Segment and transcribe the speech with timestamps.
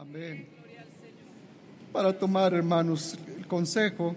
[0.00, 0.46] Amén.
[1.92, 4.14] Para tomar, hermanos, el consejo,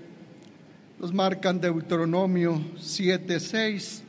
[1.00, 4.04] nos marcan Deuteronomio 7:6.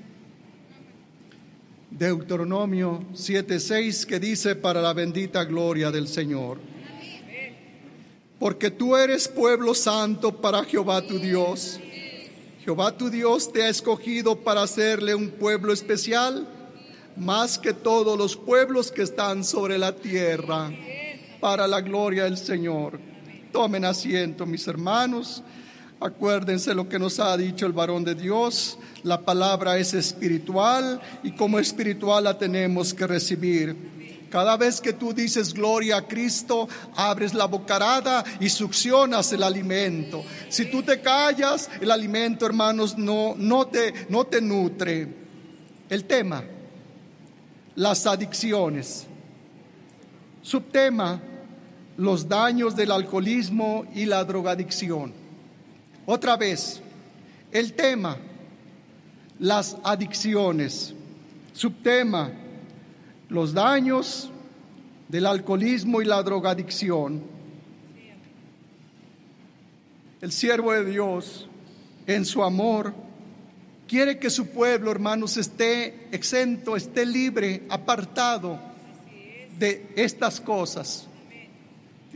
[1.90, 6.58] Deuteronomio 7:6 que dice para la bendita gloria del Señor.
[8.38, 11.80] Porque tú eres pueblo santo para Jehová tu Dios.
[12.62, 16.46] Jehová tu Dios te ha escogido para hacerle un pueblo especial,
[17.16, 20.70] más que todos los pueblos que están sobre la tierra,
[21.42, 23.00] para la gloria del Señor.
[23.50, 25.42] Tomen asiento, mis hermanos.
[25.98, 28.78] Acuérdense lo que nos ha dicho el varón de Dios.
[29.02, 34.28] La palabra es espiritual y como espiritual la tenemos que recibir.
[34.30, 40.22] Cada vez que tú dices gloria a Cristo, abres la bocarada y succionas el alimento.
[40.48, 45.08] Si tú te callas, el alimento, hermanos, no, no, te, no te nutre.
[45.90, 46.44] El tema,
[47.74, 49.08] las adicciones.
[50.40, 51.20] Subtema,
[51.96, 55.12] los daños del alcoholismo y la drogadicción.
[56.06, 56.80] Otra vez,
[57.50, 58.16] el tema,
[59.38, 60.94] las adicciones.
[61.52, 62.32] Subtema,
[63.28, 64.30] los daños
[65.08, 67.22] del alcoholismo y la drogadicción.
[70.20, 71.48] El siervo de Dios,
[72.06, 72.94] en su amor,
[73.86, 78.58] quiere que su pueblo, hermanos, esté exento, esté libre, apartado
[79.58, 81.08] de estas cosas.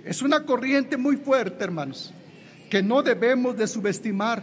[0.04, 2.12] Es una corriente muy fuerte, hermanos,
[2.70, 4.42] que no debemos de subestimar.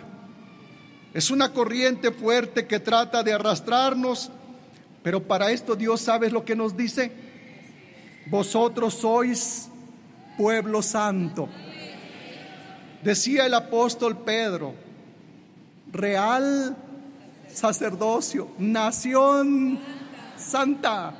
[1.14, 4.32] Es una corriente fuerte que trata de arrastrarnos
[5.04, 7.12] pero para esto Dios sabe lo que nos dice.
[8.28, 9.70] Vosotros sois
[10.38, 11.50] pueblo santo.
[13.04, 14.74] Decía el apóstol Pedro,
[15.92, 16.76] real
[17.50, 19.78] sacerdocio, nación
[20.38, 21.14] santa,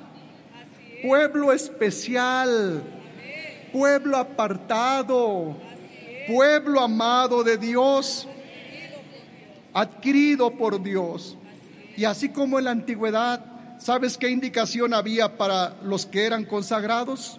[1.04, 2.82] pueblo especial,
[3.74, 5.58] pueblo apartado,
[6.28, 8.28] pueblo amado de Dios,
[9.74, 11.36] adquirido por Dios.
[11.98, 13.54] Y así como en la antigüedad
[13.84, 17.38] ¿Sabes qué indicación había para los que eran consagrados?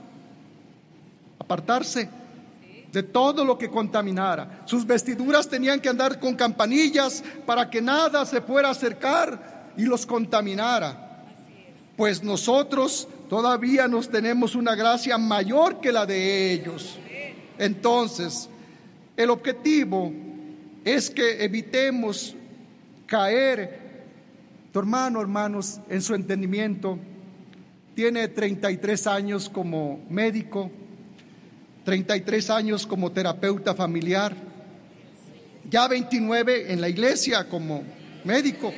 [1.39, 2.11] Apartarse
[2.93, 4.61] de todo lo que contaminara.
[4.67, 9.87] Sus vestiduras tenían que andar con campanillas para que nada se fuera a acercar y
[9.87, 11.04] los contaminara.
[11.97, 16.99] Pues nosotros todavía nos tenemos una gracia mayor que la de ellos.
[17.59, 18.49] Entonces,
[19.17, 20.13] el objetivo
[20.85, 22.35] es que evitemos
[23.07, 23.85] caer
[24.73, 26.99] tu hermano, hermanos, en su entendimiento,
[27.95, 30.69] tiene 33 años como médico,
[31.85, 34.35] 33 años como terapeuta familiar,
[35.71, 37.85] ya 29 en la iglesia como
[38.25, 38.73] médico.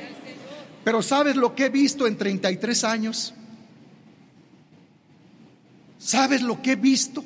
[0.87, 3.33] Pero ¿sabes lo que he visto en 33 años?
[5.97, 7.25] ¿Sabes lo que he visto?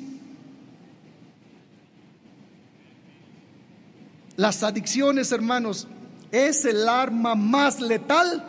[4.34, 5.86] Las adicciones, hermanos,
[6.32, 8.44] es el arma más letal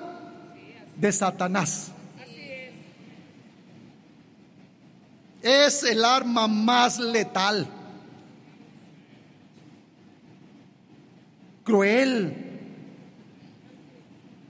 [0.97, 1.91] de Satanás.
[5.43, 7.67] Es el arma más letal,
[11.63, 12.52] cruel,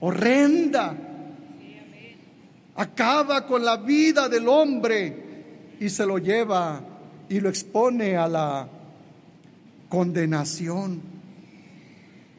[0.00, 0.96] horrenda.
[2.76, 6.80] Acaba con la vida del hombre y se lo lleva
[7.28, 8.68] y lo expone a la
[9.88, 11.00] condenación.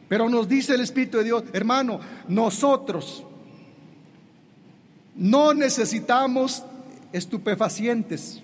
[0.08, 3.24] Pero nos dice el Espíritu de Dios, hermano, nosotros
[5.16, 6.64] no necesitamos
[7.12, 8.42] estupefacientes.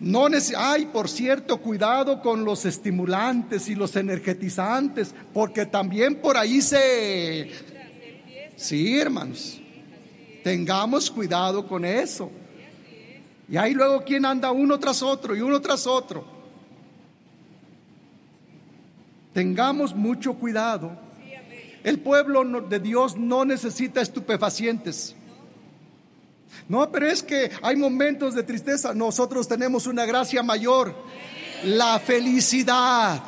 [0.00, 6.60] No hay, por cierto, cuidado con los estimulantes y los energetizantes, porque también por ahí
[6.60, 7.50] se...
[8.56, 9.60] Sí, hermanos,
[10.42, 12.30] tengamos cuidado con eso.
[13.48, 16.24] Y ahí luego quien anda uno tras otro y uno tras otro.
[19.32, 20.96] Tengamos mucho cuidado.
[21.82, 25.14] El pueblo de Dios no necesita estupefacientes.
[26.68, 28.94] No, pero es que hay momentos de tristeza.
[28.94, 30.94] Nosotros tenemos una gracia mayor,
[31.64, 33.20] la felicidad.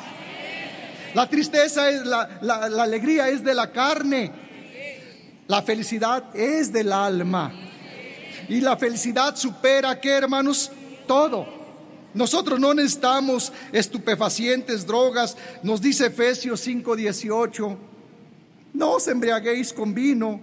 [1.13, 4.46] La tristeza es la, la, alegría es de la carne.
[5.47, 7.53] La felicidad es del alma.
[8.49, 10.71] Y la felicidad supera, ¿qué hermanos?
[11.07, 11.47] Todo.
[12.13, 15.37] Nosotros no necesitamos estupefacientes, drogas.
[15.63, 17.77] Nos dice Efesios 5:18.
[18.73, 20.39] No os embriaguéis con vino,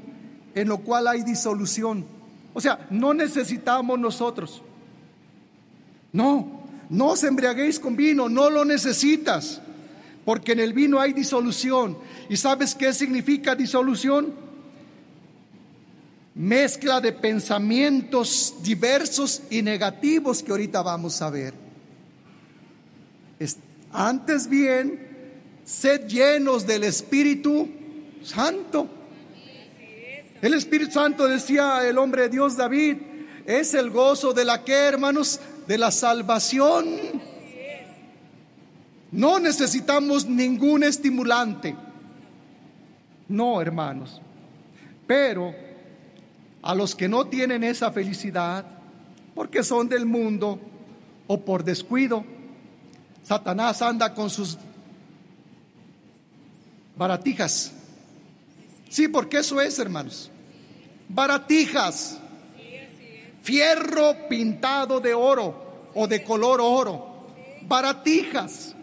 [0.55, 2.15] en lo cual hay disolución
[2.55, 4.63] o sea, no necesitamos nosotros.
[6.13, 9.61] No, no os embriaguéis con vino, no lo necesitas,
[10.25, 11.99] porque en el vino hay disolución.
[12.29, 14.33] ¿Y sabes qué significa disolución?
[16.35, 21.55] Mezcla de pensamientos diversos y negativos que ahorita vamos a ver.
[23.93, 24.99] Antes bien,
[25.65, 27.69] sed llenos del Espíritu
[28.25, 28.89] Santo.
[30.43, 32.97] El Espíritu Santo, decía el hombre de Dios David,
[33.47, 36.87] es el gozo de la que, hermanos, de la salvación.
[39.13, 41.77] No necesitamos ningún estimulante.
[43.29, 44.21] No, hermanos.
[45.07, 45.55] Pero
[46.65, 48.65] a los que no tienen esa felicidad,
[49.35, 50.59] porque son del mundo
[51.27, 52.25] o por descuido,
[53.23, 54.57] Satanás anda con sus
[56.97, 57.71] baratijas.
[58.89, 60.31] Sí, porque eso es, hermanos.
[61.07, 62.19] Baratijas.
[63.43, 67.27] Fierro pintado de oro o de color oro.
[67.69, 68.75] Baratijas.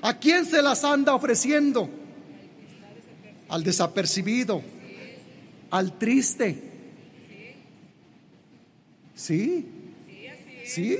[0.00, 1.90] ¿A quién se las anda ofreciendo?
[3.48, 4.62] Al desapercibido,
[5.72, 6.73] al triste.
[9.14, 9.66] Sí,
[10.66, 10.98] sí.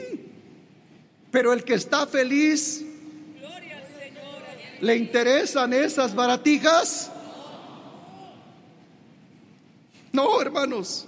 [1.30, 2.84] Pero el que está feliz,
[4.80, 7.10] ¿le interesan esas baratijas?
[10.12, 11.06] No, hermanos.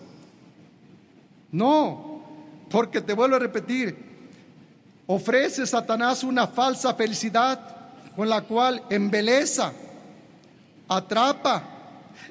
[1.53, 2.25] No,
[2.69, 3.97] porque te vuelvo a repetir,
[5.06, 7.61] ofrece Satanás una falsa felicidad
[8.17, 9.73] con la cual embeleza,
[10.88, 11.62] atrapa,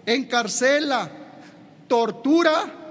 [0.05, 1.09] encarcela,
[1.87, 2.84] tortura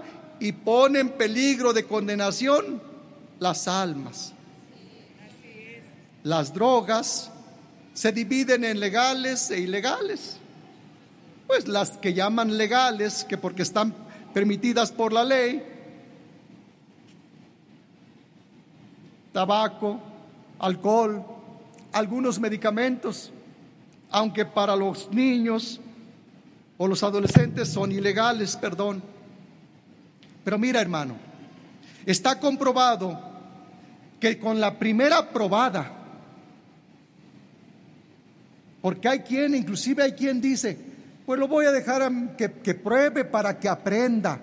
[0.45, 2.79] y pone en peligro de condenación
[3.39, 4.35] las almas.
[6.23, 7.31] Las drogas
[7.95, 10.37] se dividen en legales e ilegales.
[11.47, 13.95] Pues las que llaman legales, que porque están
[14.35, 15.63] permitidas por la ley,
[19.33, 19.99] tabaco,
[20.59, 21.25] alcohol,
[21.91, 23.33] algunos medicamentos,
[24.11, 25.81] aunque para los niños
[26.77, 29.14] o los adolescentes son ilegales, perdón.
[30.45, 31.17] Pero mira, hermano,
[32.05, 33.19] está comprobado
[34.21, 35.91] que con la primera probada,
[38.83, 40.79] porque hay quien, inclusive hay quien dice,
[41.25, 44.39] pues lo voy a dejar que, que pruebe para que aprenda,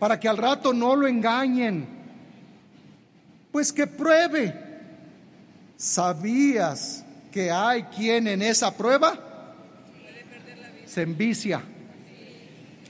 [0.00, 1.86] para que al rato no lo engañen.
[3.52, 4.62] Pues que pruebe.
[5.76, 9.16] ¿Sabías que hay quien en esa prueba
[10.86, 11.62] se envicia?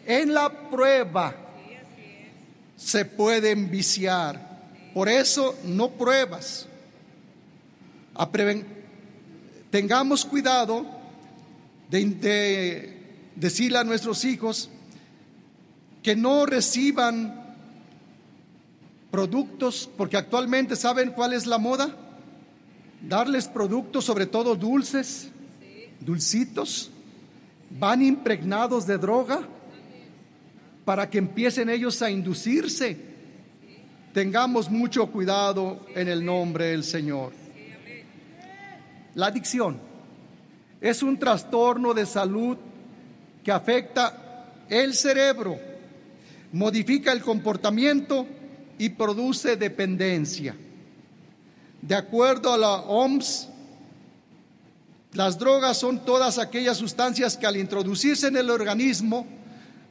[0.06, 1.43] En la prueba
[2.76, 4.54] se puede enviciar.
[4.92, 6.66] Por eso no pruebas.
[9.70, 10.86] Tengamos cuidado
[11.90, 12.96] de,
[13.34, 14.70] decirle a nuestros hijos
[16.02, 17.56] que no reciban
[19.10, 21.96] productos, porque actualmente saben cuál es la moda,
[23.02, 25.28] darles productos, sobre todo dulces,
[26.00, 26.90] dulcitos,
[27.70, 29.48] van impregnados de droga
[30.84, 32.96] para que empiecen ellos a inducirse.
[34.12, 37.32] Tengamos mucho cuidado en el nombre del Señor.
[39.14, 39.78] La adicción
[40.80, 42.56] es un trastorno de salud
[43.42, 45.58] que afecta el cerebro,
[46.52, 48.26] modifica el comportamiento
[48.78, 50.54] y produce dependencia.
[51.80, 53.48] De acuerdo a la OMS,
[55.12, 59.26] las drogas son todas aquellas sustancias que al introducirse en el organismo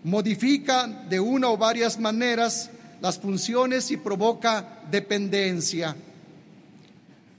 [0.03, 2.69] modifican de una o varias maneras
[3.01, 5.95] las funciones y provoca dependencia.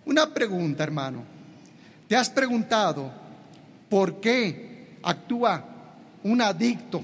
[0.07, 1.25] Una pregunta, hermano.
[2.09, 3.11] ¿Te has preguntado
[3.89, 5.65] por qué actúa
[6.23, 7.03] un adicto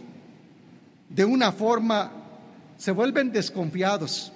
[1.09, 2.13] de una forma,
[2.77, 4.33] se vuelven desconfiados,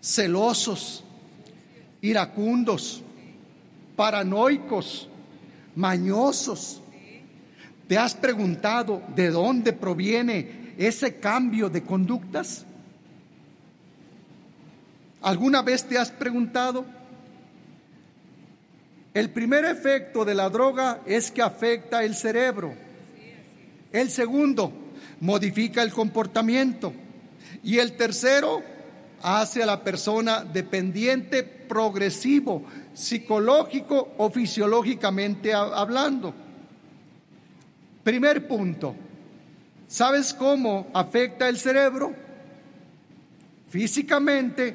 [0.00, 1.04] celosos,
[2.00, 3.02] iracundos,
[3.96, 5.08] paranoicos,
[5.74, 6.80] mañosos?
[7.88, 12.66] ¿Te has preguntado de dónde proviene ese cambio de conductas?
[15.22, 16.84] ¿Alguna vez te has preguntado?
[19.14, 22.74] El primer efecto de la droga es que afecta el cerebro.
[23.90, 24.70] El segundo,
[25.20, 26.92] modifica el comportamiento.
[27.62, 28.62] Y el tercero,
[29.22, 36.34] hace a la persona dependiente progresivo, psicológico o fisiológicamente hablando.
[38.08, 38.96] Primer punto,
[39.86, 42.14] ¿sabes cómo afecta el cerebro?
[43.68, 44.74] Físicamente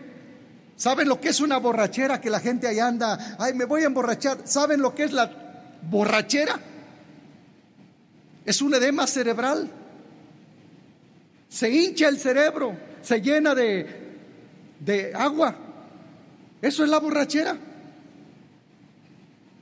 [0.75, 2.21] ¿Saben lo que es una borrachera?
[2.21, 4.41] Que la gente ahí anda, ay, me voy a emborrachar.
[4.43, 5.31] ¿Saben lo que es la
[5.89, 6.59] borrachera?
[8.45, 9.67] Es un edema cerebral.
[11.49, 14.19] Se hincha el cerebro, se llena de,
[14.79, 15.55] de agua.
[16.61, 17.57] Eso es la borrachera.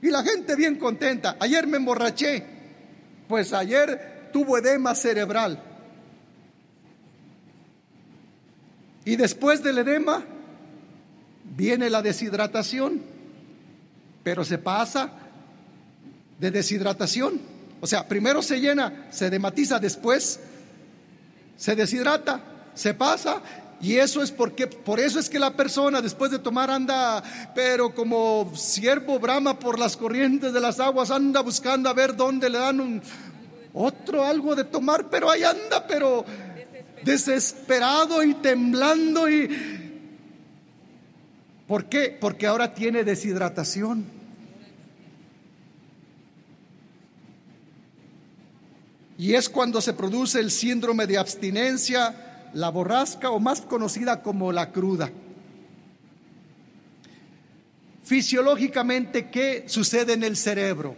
[0.02, 1.38] Y la gente bien contenta.
[1.40, 2.51] Ayer me emborraché
[3.32, 5.58] pues ayer tuvo edema cerebral.
[9.06, 10.22] Y después del edema
[11.56, 13.00] viene la deshidratación,
[14.22, 15.12] pero se pasa
[16.38, 17.40] de deshidratación.
[17.80, 20.38] O sea, primero se llena, se dematiza, después
[21.56, 22.42] se deshidrata,
[22.74, 23.40] se pasa
[23.82, 27.22] y eso es porque, por eso es que la persona después de tomar anda,
[27.54, 32.48] pero como siervo brama por las corrientes de las aguas, anda buscando a ver dónde
[32.48, 33.02] le dan un
[33.74, 36.24] otro algo de tomar, pero ahí anda, pero
[37.02, 39.82] desesperado y temblando y
[41.66, 42.16] ¿Por qué?
[42.20, 44.04] Porque ahora tiene deshidratación.
[49.16, 54.52] Y es cuando se produce el síndrome de abstinencia, la borrasca o más conocida como
[54.52, 55.10] la cruda.
[58.04, 60.94] Fisiológicamente, ¿qué sucede en el cerebro?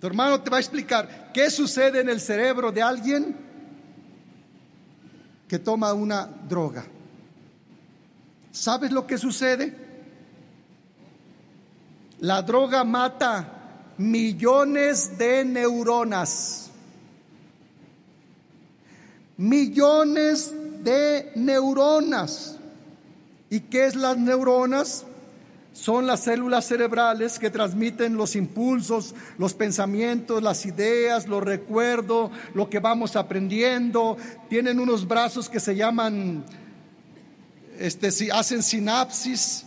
[0.00, 3.36] Tu hermano te va a explicar qué sucede en el cerebro de alguien
[5.48, 6.84] que toma una droga.
[8.50, 9.76] ¿Sabes lo que sucede?
[12.20, 16.61] La droga mata millones de neuronas.
[19.36, 22.56] Millones de neuronas.
[23.50, 25.04] ¿Y qué es las neuronas?
[25.72, 32.68] Son las células cerebrales que transmiten los impulsos, los pensamientos, las ideas, los recuerdos, lo
[32.68, 34.18] que vamos aprendiendo.
[34.50, 36.44] Tienen unos brazos que se llaman,
[37.78, 39.66] este, hacen sinapsis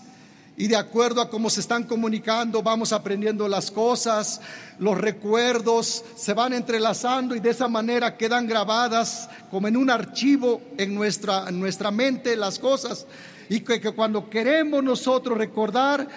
[0.57, 4.39] y de acuerdo a cómo se están comunicando vamos aprendiendo las cosas,
[4.79, 10.61] los recuerdos se van entrelazando y de esa manera quedan grabadas como en un archivo
[10.77, 13.05] en nuestra, en nuestra mente las cosas
[13.49, 16.07] y que, cuando queremos nosotros recordar,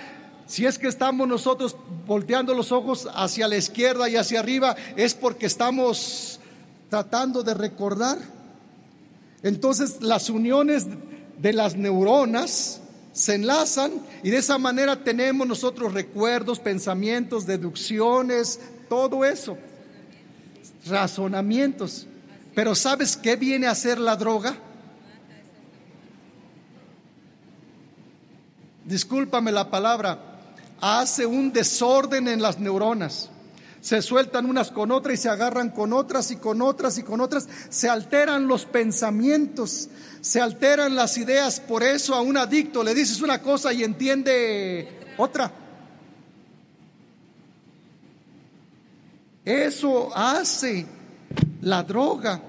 [0.47, 1.77] si es que estamos nosotros
[2.07, 6.41] volteando los ojos hacia la izquierda y hacia arriba, es porque estamos
[6.89, 8.19] tratando de recordar.
[9.43, 10.87] Entonces las uniones
[11.39, 12.78] de las neuronas
[13.19, 19.59] se enlazan y de esa manera tenemos nosotros recuerdos, pensamientos, deducciones, todo eso,
[20.87, 22.07] razonamientos.
[22.55, 24.57] Pero ¿sabes qué viene a ser la droga?
[28.89, 30.19] discúlpame la palabra,
[30.81, 33.31] hace un desorden en las neuronas.
[33.81, 37.21] Se sueltan unas con otras y se agarran con otras y con otras y con
[37.21, 37.49] otras.
[37.69, 39.89] Se alteran los pensamientos,
[40.21, 41.61] se alteran las ideas.
[41.61, 45.53] Por eso a un adicto le dices una cosa y entiende otra.
[49.45, 50.87] Eso hace
[51.63, 52.43] la droga.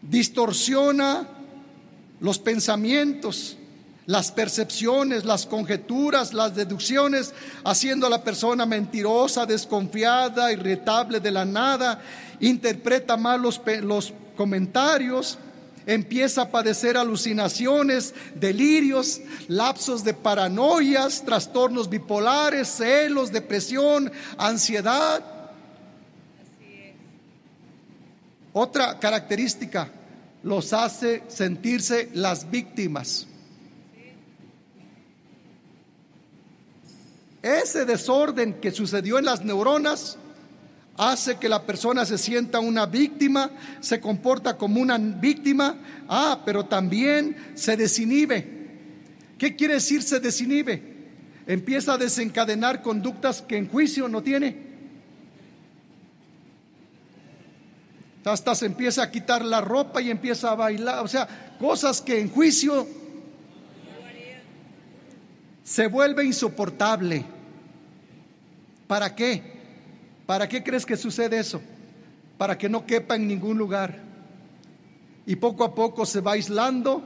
[0.00, 1.28] Distorsiona
[2.20, 3.58] los pensamientos
[4.06, 7.34] las percepciones, las conjeturas, las deducciones,
[7.64, 12.00] haciendo a la persona mentirosa, desconfiada, irritable de la nada,
[12.40, 15.38] interpreta mal los, los comentarios,
[15.86, 25.24] empieza a padecer alucinaciones, delirios, lapsos de paranoias, trastornos bipolares, celos, depresión, ansiedad.
[28.52, 29.90] Otra característica,
[30.44, 33.26] los hace sentirse las víctimas.
[37.46, 40.18] Ese desorden que sucedió en las neuronas
[40.96, 45.76] hace que la persona se sienta una víctima, se comporta como una víctima,
[46.08, 48.48] ah, pero también se desinhibe.
[49.38, 50.82] ¿Qué quiere decir se desinhibe?
[51.46, 54.66] Empieza a desencadenar conductas que en juicio no tiene.
[58.24, 61.28] Hasta se empieza a quitar la ropa y empieza a bailar, o sea,
[61.60, 62.88] cosas que en juicio
[65.62, 67.35] se vuelve insoportable.
[68.86, 69.42] ¿Para qué?
[70.26, 71.60] ¿Para qué crees que sucede eso?
[72.38, 74.00] Para que no quepa en ningún lugar.
[75.26, 77.02] Y poco a poco se va aislando.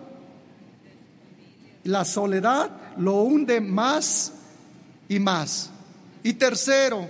[1.85, 4.33] La soledad lo hunde más
[5.09, 5.71] y más.
[6.23, 7.09] Y tercero,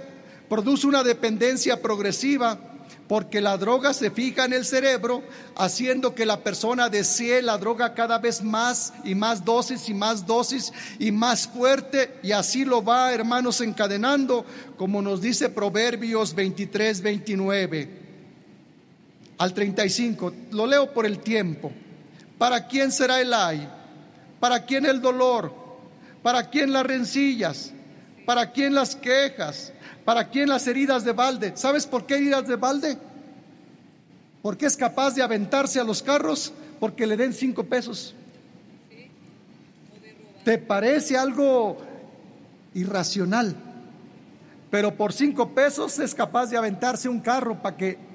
[0.49, 2.70] produce una dependencia progresiva
[3.11, 5.25] porque la droga se fija en el cerebro,
[5.57, 10.25] haciendo que la persona desee la droga cada vez más y más dosis y más
[10.25, 17.03] dosis y más fuerte, y así lo va, hermanos, encadenando, como nos dice Proverbios 23,
[17.03, 17.91] 29
[19.39, 20.33] al 35.
[20.53, 21.73] Lo leo por el tiempo.
[22.39, 23.69] ¿Para quién será el ay?
[24.39, 25.53] ¿Para quién el dolor?
[26.23, 27.73] ¿Para quién las rencillas?
[28.25, 29.73] ¿Para quién las quejas?
[30.05, 31.53] ¿Para quién las heridas de balde?
[31.57, 32.99] ¿Sabes por qué heridas de balde?
[34.43, 38.15] Porque es capaz de aventarse a los carros porque le den cinco pesos.
[40.45, 41.77] ¿Te parece algo
[42.75, 43.55] irracional?
[44.71, 48.11] Pero por cinco pesos es capaz de aventarse un carro para que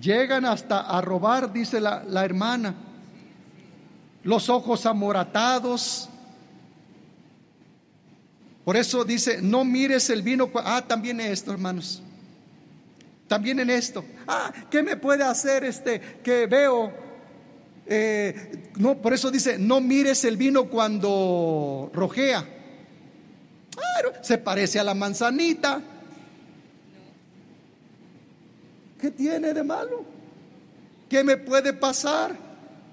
[0.00, 2.74] Llegan hasta a robar, dice la, la hermana.
[4.26, 6.08] Los ojos amoratados.
[8.64, 10.50] Por eso dice, no mires el vino.
[10.56, 12.02] Ah, también esto, hermanos.
[13.28, 14.04] También en esto.
[14.26, 16.92] Ah, ¿qué me puede hacer este que veo?
[17.86, 22.44] Eh, no, por eso dice, no mires el vino cuando rojea.
[24.22, 25.80] se parece a la manzanita.
[29.00, 30.04] ¿Qué tiene de malo?
[31.08, 32.45] ¿Qué me puede pasar?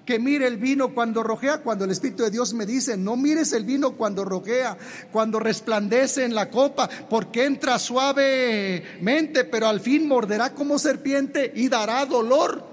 [0.06, 3.54] Que mire el vino cuando rojea, cuando el Espíritu de Dios me dice, no mires
[3.54, 4.78] el vino cuando rojea,
[5.12, 11.70] cuando resplandece en la copa, porque entra suavemente, pero al fin morderá como serpiente y
[11.70, 12.66] dará dolor.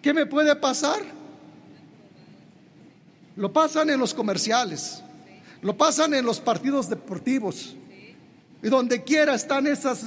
[0.00, 1.00] ¿Qué me puede pasar?
[3.34, 5.02] Lo pasan en los comerciales,
[5.62, 7.74] lo pasan en los partidos deportivos,
[8.62, 10.04] y donde quiera están esas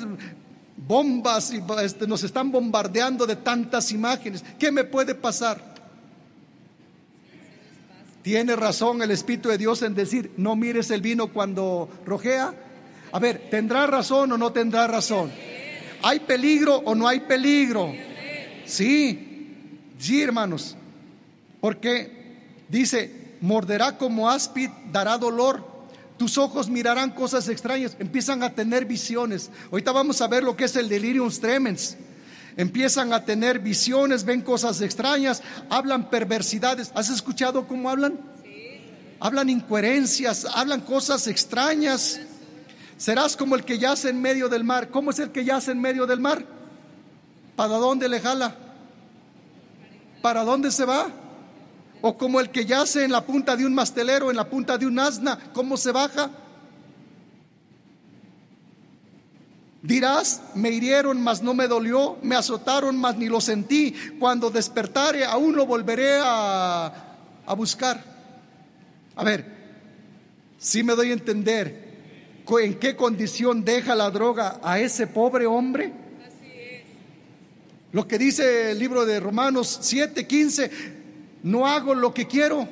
[0.88, 4.44] bombas y este, nos están bombardeando de tantas imágenes.
[4.58, 5.70] ¿Qué me puede pasar?
[8.22, 12.54] Tiene razón el Espíritu de Dios en decir, no mires el vino cuando rojea.
[13.12, 15.32] A ver, ¿tendrá razón o no tendrá razón?
[16.02, 17.94] ¿Hay peligro o no hay peligro?
[18.66, 19.56] Sí,
[19.98, 20.76] sí, hermanos.
[21.62, 25.69] Porque dice, morderá como áspid, dará dolor
[26.20, 29.50] tus ojos mirarán cosas extrañas, empiezan a tener visiones.
[29.72, 31.98] Ahorita vamos a ver lo que es el delirium tremens.
[32.58, 36.92] Empiezan a tener visiones, ven cosas extrañas, hablan perversidades.
[36.94, 38.20] ¿Has escuchado cómo hablan?
[39.22, 42.20] Hablan incoherencias, hablan cosas extrañas.
[42.98, 44.90] Serás como el que yace en medio del mar.
[44.90, 46.46] ¿Cómo es el que yace en medio del mar?
[47.56, 48.56] ¿Para dónde le jala?
[50.22, 51.10] ¿Para dónde se va?
[52.02, 54.86] O como el que yace en la punta de un mastelero, en la punta de
[54.86, 56.32] un asna, ¿cómo se baja?
[59.82, 63.94] Dirás, me hirieron, mas no me dolió, me azotaron, mas ni lo sentí.
[64.20, 68.04] Cuando despertare, aún lo volveré a, a buscar.
[69.16, 69.46] A ver,
[70.58, 71.90] si me doy a entender
[72.58, 75.94] en qué condición deja la droga a ese pobre hombre.
[77.92, 80.72] Lo que dice el libro de Romanos 7, 15,
[81.44, 82.68] no hago lo que quiero,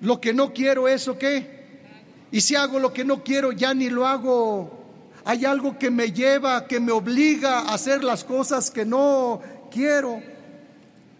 [0.00, 1.54] lo que no quiero, ¿eso qué?
[2.30, 4.82] Y si hago lo que no quiero, ya ni lo hago.
[5.24, 10.20] Hay algo que me lleva, que me obliga a hacer las cosas que no quiero.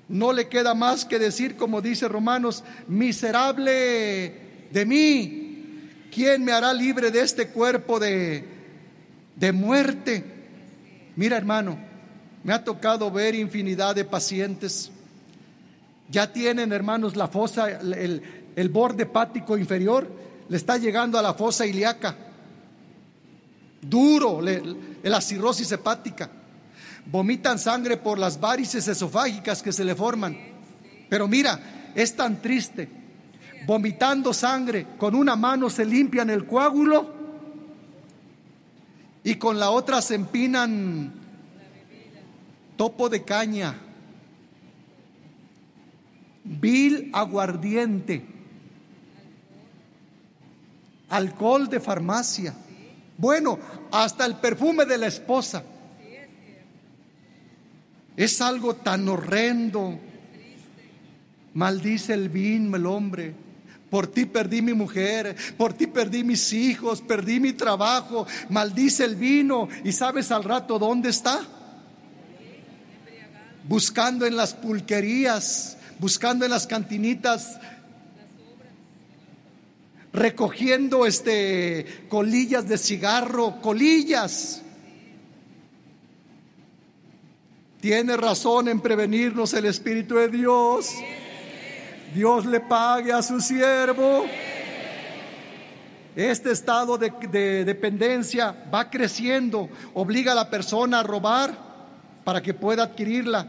[0.09, 4.35] No le queda más que decir, como dice Romanos, miserable
[4.71, 8.45] de mí, ¿quién me hará libre de este cuerpo de,
[9.37, 10.25] de muerte?
[11.17, 11.79] Mira hermano,
[12.43, 14.91] me ha tocado ver infinidad de pacientes
[16.09, 20.11] ya tienen, hermanos, la fosa, el, borde hepático inferior,
[20.49, 22.17] le está llegando a la fosa ilíaca.
[23.81, 26.31] Duro, la cirrosis hepática.
[27.07, 30.37] Vomitan sangre por las varices esofágicas que se le forman.
[31.09, 32.89] Pero mira, es tan triste.
[33.67, 37.15] Vomitando sangre, con una mano se limpian el coágulo
[39.23, 41.13] y con la otra se empinan
[42.77, 43.75] topo de caña
[46.45, 48.25] vil aguardiente,
[51.09, 52.55] alcohol de farmacia,
[53.17, 53.59] bueno,
[53.91, 55.63] hasta el perfume de la esposa.
[58.17, 59.99] Es algo tan horrendo.
[61.55, 63.35] Maldice el vino el hombre.
[63.91, 68.27] Por ti perdí mi mujer, por ti perdí mis hijos, perdí mi trabajo.
[68.49, 71.41] Maldice el vino y sabes al rato dónde está.
[73.69, 77.59] Buscando en las pulquerías, buscando en las cantinitas,
[80.13, 84.63] recogiendo este colillas de cigarro, colillas.
[87.81, 90.91] Tiene razón en prevenirnos el Espíritu de Dios.
[92.15, 94.25] Dios le pague a su siervo.
[96.17, 101.59] Este estado de, de, dependencia va creciendo, obliga a la persona a robar
[102.23, 103.49] para que pueda adquirirla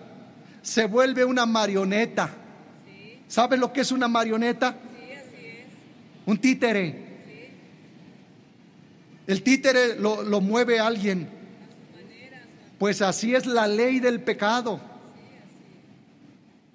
[0.65, 2.30] se vuelve una marioneta.
[3.28, 4.75] ¿Sabe lo que es una marioneta?
[6.25, 7.06] Un títere.
[9.28, 11.30] El títere lo, lo mueve alguien.
[12.80, 14.82] Pues así es la ley del pecado.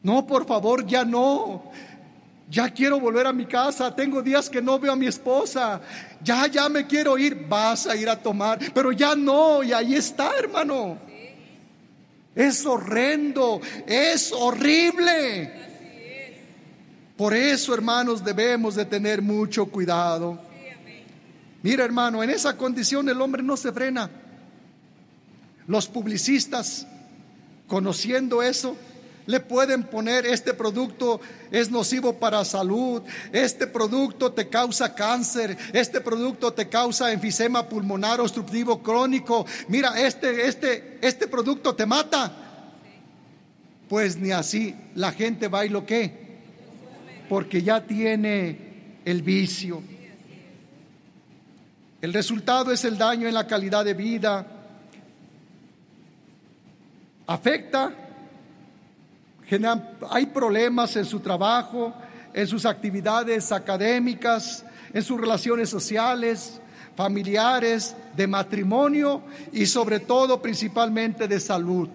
[0.02, 1.72] No, por favor, ya no.
[2.48, 3.94] Ya quiero volver a mi casa.
[3.94, 5.80] Tengo días que no veo a mi esposa.
[6.22, 7.46] Ya, ya me quiero ir.
[7.48, 8.60] Vas a ir a tomar.
[8.72, 9.64] Pero ya no.
[9.64, 11.09] Y ahí está, hermano.
[12.34, 15.52] Es horrendo, es horrible.
[17.16, 20.40] Por eso, hermanos, debemos de tener mucho cuidado.
[21.62, 24.10] Mira, hermano, en esa condición el hombre no se frena.
[25.66, 26.86] Los publicistas
[27.66, 28.76] conociendo eso,
[29.26, 33.02] le pueden poner este producto es nocivo para salud,
[33.32, 39.46] este producto te causa cáncer, este producto te causa enfisema pulmonar obstructivo crónico.
[39.68, 42.32] Mira, este este este producto te mata.
[43.88, 46.30] Pues ni así la gente va y lo que
[47.28, 49.82] porque ya tiene el vicio.
[52.00, 54.46] El resultado es el daño en la calidad de vida.
[57.26, 57.99] Afecta
[60.10, 61.92] hay problemas en su trabajo,
[62.32, 66.60] en sus actividades académicas, en sus relaciones sociales,
[66.96, 71.88] familiares, de matrimonio y sobre todo principalmente de salud.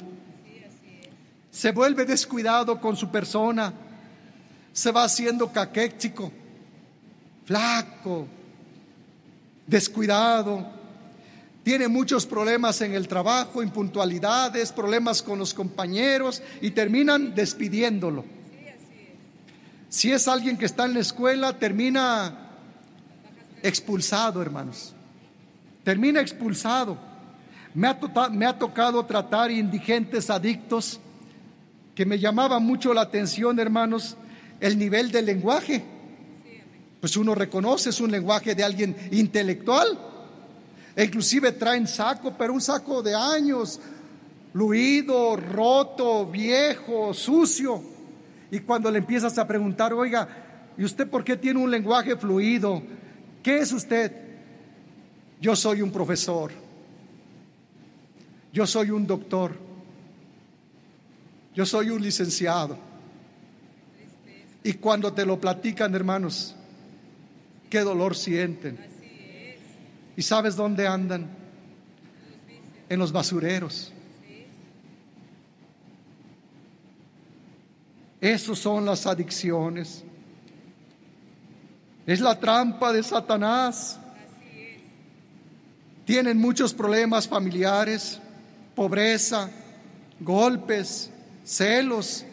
[1.52, 3.74] Se vuelve descuidado con su persona,
[4.74, 6.32] se va haciendo caquéxico,
[7.46, 8.28] flaco,
[9.66, 10.75] descuidado,
[11.66, 18.24] tiene muchos problemas en el trabajo, impuntualidades, problemas con los compañeros y terminan despidiéndolo.
[19.90, 22.52] Si es alguien que está en la escuela, termina
[23.64, 24.94] expulsado, hermanos.
[25.84, 27.00] Termina expulsado.
[27.74, 27.98] Me ha,
[28.30, 31.00] me ha tocado tratar indigentes adictos
[31.96, 34.18] que me llamaba mucho la atención, hermanos,
[34.60, 35.84] el nivel del lenguaje.
[37.02, 40.12] Pues uno reconoce, es un lenguaje de alguien intelectual
[40.96, 43.80] e inclusive traen saco, pero un saco de años,
[44.54, 47.84] luido, roto, viejo, sucio.
[48.50, 52.82] Y cuando le empiezas a preguntar, oiga, ¿y usted por qué tiene un lenguaje fluido?
[53.44, 54.12] ¿Qué es usted?
[55.42, 56.52] Yo soy un profesor.
[58.54, 59.52] Yo soy un doctor.
[61.54, 62.78] Yo soy un licenciado.
[64.64, 66.56] Y cuando te lo platican, hermanos,
[67.70, 68.95] qué dolor sienten.
[70.18, 71.28] ¿Y sabes dónde andan?
[72.88, 73.92] En los basureros.
[78.22, 80.04] Esas son las adicciones.
[82.06, 84.00] Es la trampa de Satanás.
[86.06, 88.20] Tienen muchos problemas familiares,
[88.76, 89.50] pobreza,
[90.20, 91.10] golpes,
[91.44, 92.26] celos.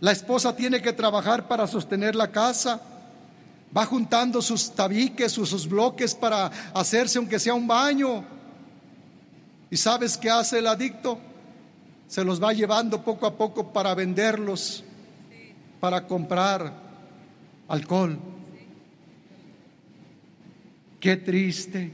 [0.00, 2.93] La esposa tiene que trabajar para sostener la casa
[3.76, 8.24] Va juntando sus tabiques, sus, sus bloques para hacerse aunque sea un baño.
[9.70, 11.18] ¿Y sabes qué hace el adicto?
[12.06, 14.84] Se los va llevando poco a poco para venderlos,
[15.80, 16.72] para comprar
[17.66, 18.18] alcohol.
[21.00, 21.92] Qué triste.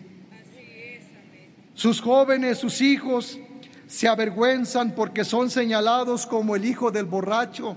[1.74, 3.38] Sus jóvenes, sus hijos,
[3.86, 7.76] se avergüenzan porque son señalados como el hijo del borracho.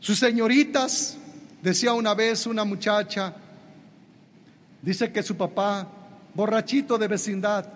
[0.00, 1.16] Sus señoritas
[1.62, 3.34] Decía una vez una muchacha,
[4.80, 5.86] dice que su papá,
[6.34, 7.66] borrachito de vecindad,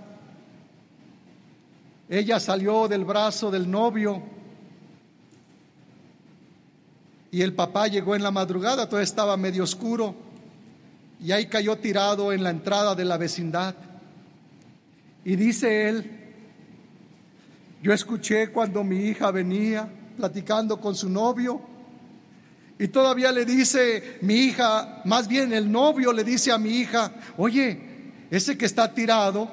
[2.09, 4.23] ella salió del brazo del novio
[7.31, 10.14] y el papá llegó en la madrugada, todo estaba medio oscuro
[11.20, 13.75] y ahí cayó tirado en la entrada de la vecindad.
[15.25, 16.11] Y dice él,
[17.83, 21.61] yo escuché cuando mi hija venía platicando con su novio,
[22.79, 27.13] y todavía le dice mi hija, más bien el novio le dice a mi hija,
[27.37, 27.79] oye,
[28.31, 29.49] ese que está tirado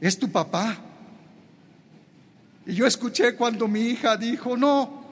[0.00, 0.76] es tu papá.
[2.66, 5.02] Y yo escuché cuando mi hija dijo, no,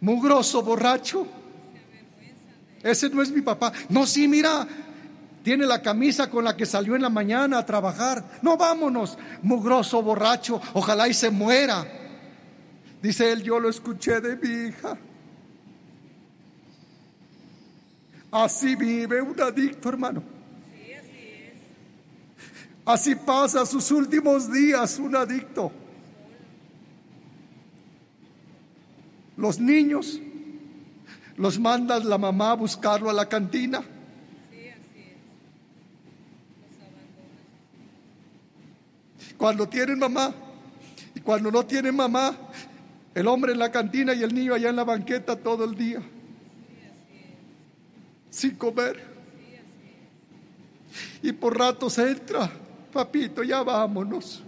[0.00, 1.26] mugroso borracho,
[2.82, 3.72] ese no es mi papá.
[3.90, 4.66] No, sí, mira,
[5.42, 8.24] tiene la camisa con la que salió en la mañana a trabajar.
[8.40, 11.86] No, vámonos, mugroso borracho, ojalá y se muera.
[13.02, 14.96] Dice él, yo lo escuché de mi hija.
[18.30, 20.22] Así vive un adicto, hermano.
[22.84, 25.72] así pasa sus últimos días un adicto.
[29.36, 30.20] Los niños
[31.36, 33.82] los manda la mamá a buscarlo a la cantina.
[39.36, 40.34] Cuando tienen mamá
[41.14, 42.36] y cuando no tienen mamá,
[43.14, 46.02] el hombre en la cantina y el niño allá en la banqueta todo el día
[48.38, 49.02] sin comer.
[51.22, 52.50] Y por ratos entra,
[52.92, 54.42] papito, ya vámonos.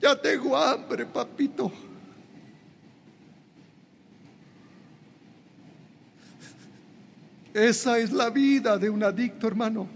[0.00, 1.72] Ya tengo hambre, papito.
[7.52, 9.88] Esa es la vida de un adicto, hermano.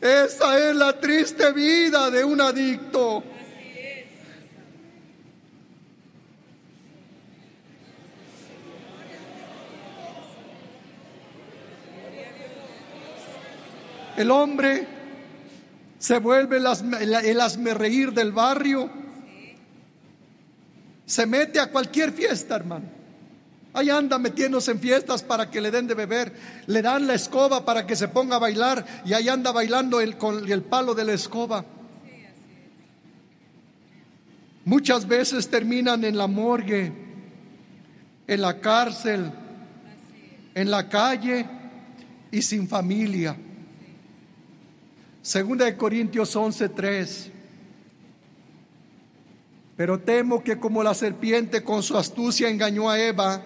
[0.00, 3.24] Esa es la triste vida de un adicto.
[14.16, 14.86] El hombre
[15.98, 18.90] Se vuelve el, asme reír del barrio.
[21.06, 22.84] Se mete a cualquier fiesta, hermano.
[23.72, 26.32] Ahí anda metiéndose en fiestas para que le den de beber.
[26.66, 30.18] Le dan la escoba para que se ponga a bailar y ahí anda bailando el,
[30.18, 31.64] con el palo de la escoba.
[34.66, 36.92] Muchas veces terminan en la morgue,
[38.26, 39.32] en la cárcel,
[40.54, 41.46] en la calle
[42.30, 43.36] y sin familia.
[45.24, 47.30] Segunda de Corintios 11:3.
[49.74, 53.40] Pero temo que como la serpiente con su astucia engañó a Eva,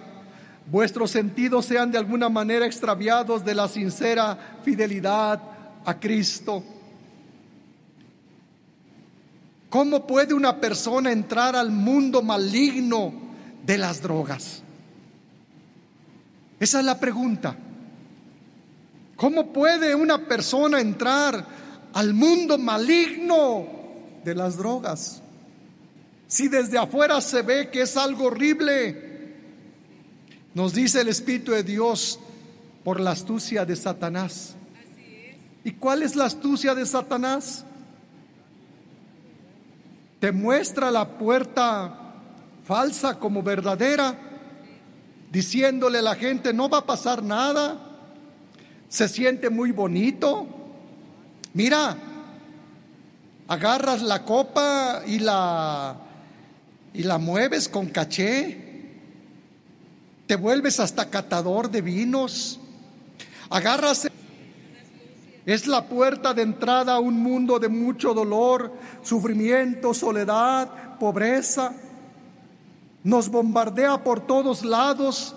[0.66, 5.40] vuestros sentidos sean de alguna manera extraviados de la sincera fidelidad
[5.84, 6.64] a Cristo.
[9.70, 13.12] ¿Cómo puede una persona entrar al mundo maligno
[13.64, 14.64] de las drogas?
[16.58, 17.56] Esa es la pregunta.
[19.14, 21.67] ¿Cómo puede una persona entrar
[21.98, 23.66] al mundo maligno
[24.24, 25.22] de las drogas?
[26.26, 29.34] Si desde afuera se ve que es algo horrible,
[30.54, 32.20] nos dice el Espíritu de Dios
[32.84, 34.54] por la astucia de Satanás.
[35.64, 37.64] ¿Y cuál es la astucia de Satanás?
[40.20, 42.14] te muestra la puerta
[42.64, 44.16] falsa como verdadera,
[45.30, 47.78] diciéndole a la gente, no va a pasar nada,
[48.88, 50.46] se siente muy bonito.
[51.54, 51.96] Mira,
[53.48, 55.96] agarras la copa y la
[56.92, 58.64] y la mueves con caché.
[60.26, 62.58] Te vuelves hasta catador de vinos.
[63.50, 64.08] Agarras
[65.46, 71.72] es la puerta de entrada a un mundo de mucho dolor, sufrimiento, soledad, pobreza.
[73.04, 75.34] Nos bombardea por todos lados,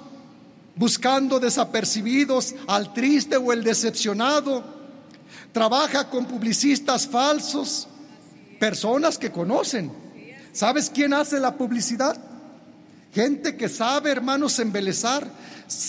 [0.75, 4.80] buscando desapercibidos al triste o el decepcionado.
[5.51, 7.87] Trabaja con publicistas falsos,
[8.59, 9.91] personas que conocen.
[10.53, 12.17] ¿Sabes quién hace la publicidad?
[13.13, 15.27] Gente que sabe, hermanos, embelezar,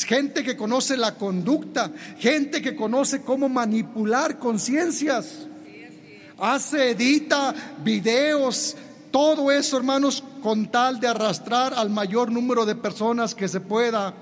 [0.06, 5.46] gente que conoce la conducta, gente que conoce cómo manipular conciencias.
[6.38, 8.76] Hace, edita videos,
[9.12, 14.14] todo eso, hermanos, con tal de arrastrar al mayor número de personas que se pueda.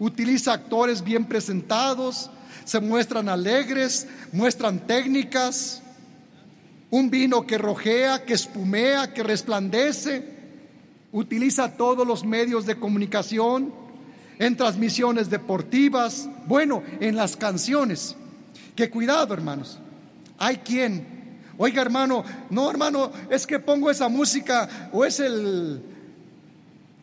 [0.00, 2.30] Utiliza actores bien presentados,
[2.64, 5.82] se muestran alegres, muestran técnicas,
[6.90, 10.30] un vino que rojea, que espumea, que resplandece.
[11.10, 13.72] Utiliza todos los medios de comunicación
[14.38, 18.16] en transmisiones deportivas, bueno, en las canciones.
[18.76, 19.78] Que cuidado, hermanos.
[20.38, 21.06] Hay quien,
[21.56, 25.82] oiga, hermano, no, hermano, es que pongo esa música o es el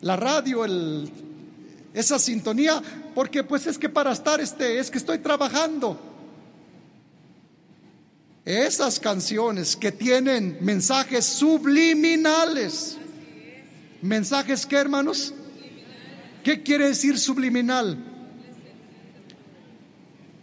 [0.00, 1.10] la radio, el
[1.92, 2.80] esa sintonía,
[3.20, 6.00] porque pues es que para estar este es que estoy trabajando.
[8.46, 12.96] Esas canciones que tienen mensajes subliminales.
[14.00, 15.34] ¿Mensajes qué, hermanos?
[16.42, 17.98] ¿Qué quiere decir subliminal?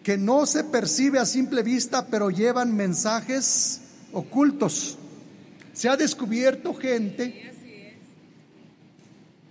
[0.03, 3.81] Que no se percibe a simple vista, pero llevan mensajes
[4.13, 4.99] ocultos.
[5.73, 7.51] Se ha descubierto gente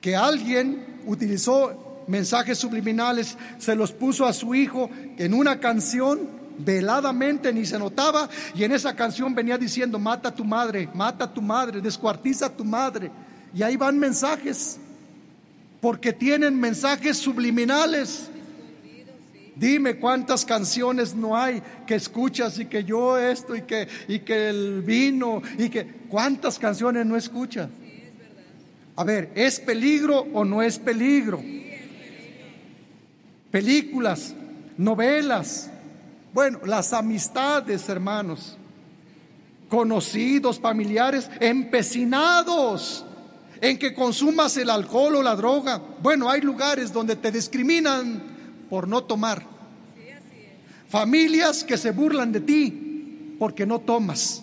[0.00, 7.52] que alguien utilizó mensajes subliminales, se los puso a su hijo en una canción veladamente,
[7.52, 11.32] ni se notaba, y en esa canción venía diciendo, mata a tu madre, mata a
[11.32, 13.10] tu madre, descuartiza a tu madre.
[13.54, 14.78] Y ahí van mensajes
[15.80, 18.28] porque tienen mensajes subliminales.
[19.54, 24.50] Dime cuántas canciones no hay que escuchas y que yo esto y que, y que
[24.50, 27.68] el vino y que cuántas canciones no escuchas.
[28.96, 31.42] A ver, ¿es peligro o no es peligro?
[33.50, 34.34] Películas,
[34.76, 35.70] novelas,
[36.32, 38.56] bueno, las amistades, hermanos,
[39.68, 43.04] conocidos, familiares, empecinados
[43.60, 45.80] en que consumas el alcohol o la droga.
[46.02, 48.22] Bueno, hay lugares donde te discriminan
[48.68, 49.44] por no tomar.
[50.88, 54.42] Familias que se burlan de ti porque no tomas.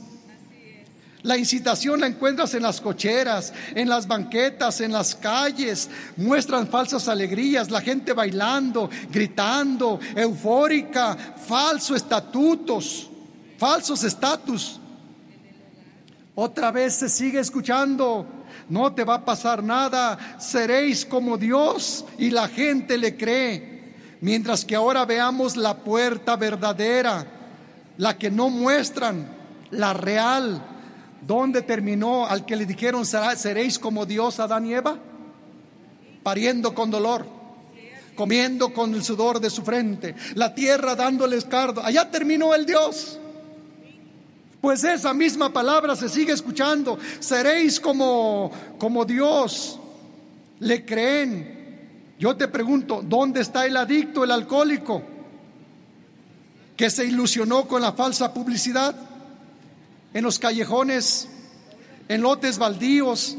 [1.24, 5.90] La incitación la encuentras en las cocheras, en las banquetas, en las calles.
[6.18, 11.16] Muestran falsas alegrías, la gente bailando, gritando, eufórica,
[11.48, 13.10] falsos estatutos,
[13.58, 14.80] falsos estatus.
[16.36, 22.30] Otra vez se sigue escuchando no te va a pasar nada, seréis como Dios y
[22.30, 23.94] la gente le cree.
[24.22, 27.26] Mientras que ahora veamos la puerta verdadera,
[27.98, 29.28] la que no muestran,
[29.72, 30.73] la real.
[31.26, 34.98] ¿Dónde terminó al que le dijeron seréis como Dios, Adán y Eva?
[36.22, 37.26] Pariendo con dolor,
[38.16, 41.84] comiendo con el sudor de su frente, la tierra dándole escardo.
[41.84, 43.20] Allá terminó el Dios.
[44.60, 46.98] Pues esa misma palabra se sigue escuchando.
[47.20, 49.80] Seréis como, como Dios.
[50.60, 52.16] ¿Le creen?
[52.18, 55.04] Yo te pregunto, ¿dónde está el adicto, el alcohólico?
[56.78, 58.96] Que se ilusionó con la falsa publicidad
[60.14, 61.28] en los callejones,
[62.08, 63.38] en lotes baldíos,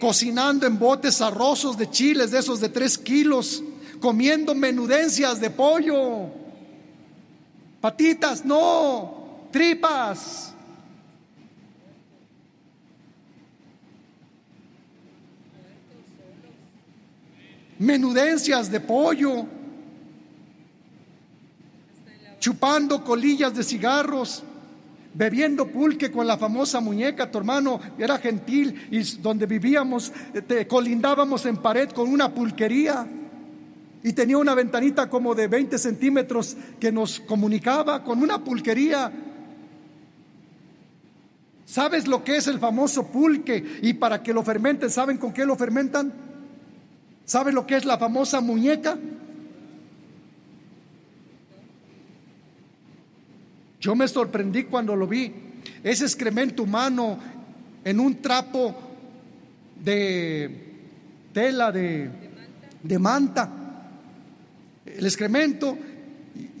[0.00, 3.62] cocinando en botes arrosos de chiles de esos de tres kilos,
[4.00, 6.28] comiendo menudencias de pollo,
[7.80, 10.48] patitas, no, tripas.
[17.82, 19.44] menudencias de pollo,
[22.38, 24.44] chupando colillas de cigarros,
[25.14, 30.12] bebiendo pulque con la famosa muñeca, tu hermano era gentil y donde vivíamos
[30.68, 33.06] colindábamos en pared con una pulquería
[34.02, 39.12] y tenía una ventanita como de 20 centímetros que nos comunicaba con una pulquería.
[41.64, 43.78] ¿Sabes lo que es el famoso pulque?
[43.82, 46.12] Y para que lo fermenten, ¿saben con qué lo fermentan?
[47.24, 48.98] ¿Sabe lo que es la famosa muñeca?
[53.82, 55.32] Yo me sorprendí cuando lo vi.
[55.82, 57.18] Ese excremento humano
[57.84, 58.74] en un trapo
[59.84, 60.70] de
[61.32, 62.08] tela de,
[62.80, 63.50] de manta.
[64.86, 65.76] El excremento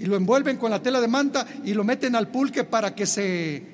[0.00, 3.06] y lo envuelven con la tela de manta y lo meten al pulque para que
[3.06, 3.70] se...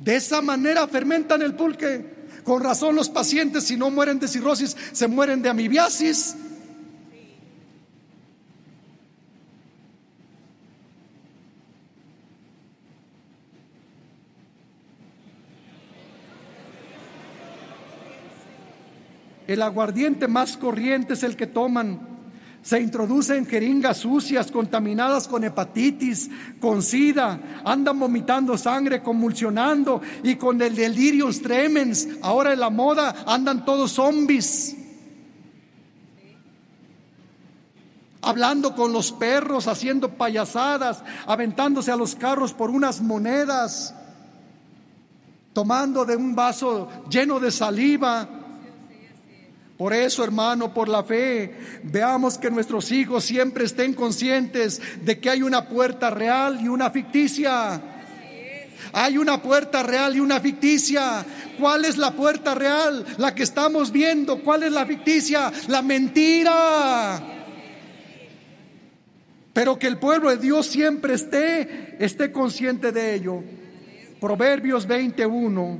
[0.00, 2.14] De esa manera fermentan el pulque.
[2.42, 6.34] Con razón los pacientes si no mueren de cirrosis, se mueren de amibiasis.
[19.54, 22.14] El aguardiente más corriente es el que toman
[22.60, 30.60] se introducen jeringas sucias, contaminadas con hepatitis, con sida, andan vomitando sangre, convulsionando y con
[30.62, 32.08] el delirium tremens.
[32.22, 34.74] Ahora en la moda andan todos zombies.
[38.22, 43.94] Hablando con los perros, haciendo payasadas, aventándose a los carros por unas monedas,
[45.52, 48.40] tomando de un vaso lleno de saliva
[49.84, 55.28] por eso, hermano, por la fe, veamos que nuestros hijos siempre estén conscientes de que
[55.28, 57.82] hay una puerta real y una ficticia.
[58.94, 61.26] Hay una puerta real y una ficticia.
[61.60, 63.04] ¿Cuál es la puerta real?
[63.18, 64.42] La que estamos viendo.
[64.42, 65.52] ¿Cuál es la ficticia?
[65.68, 67.22] La mentira.
[69.52, 73.42] Pero que el pueblo de Dios siempre esté, esté consciente de ello.
[74.18, 75.78] Proverbios 21.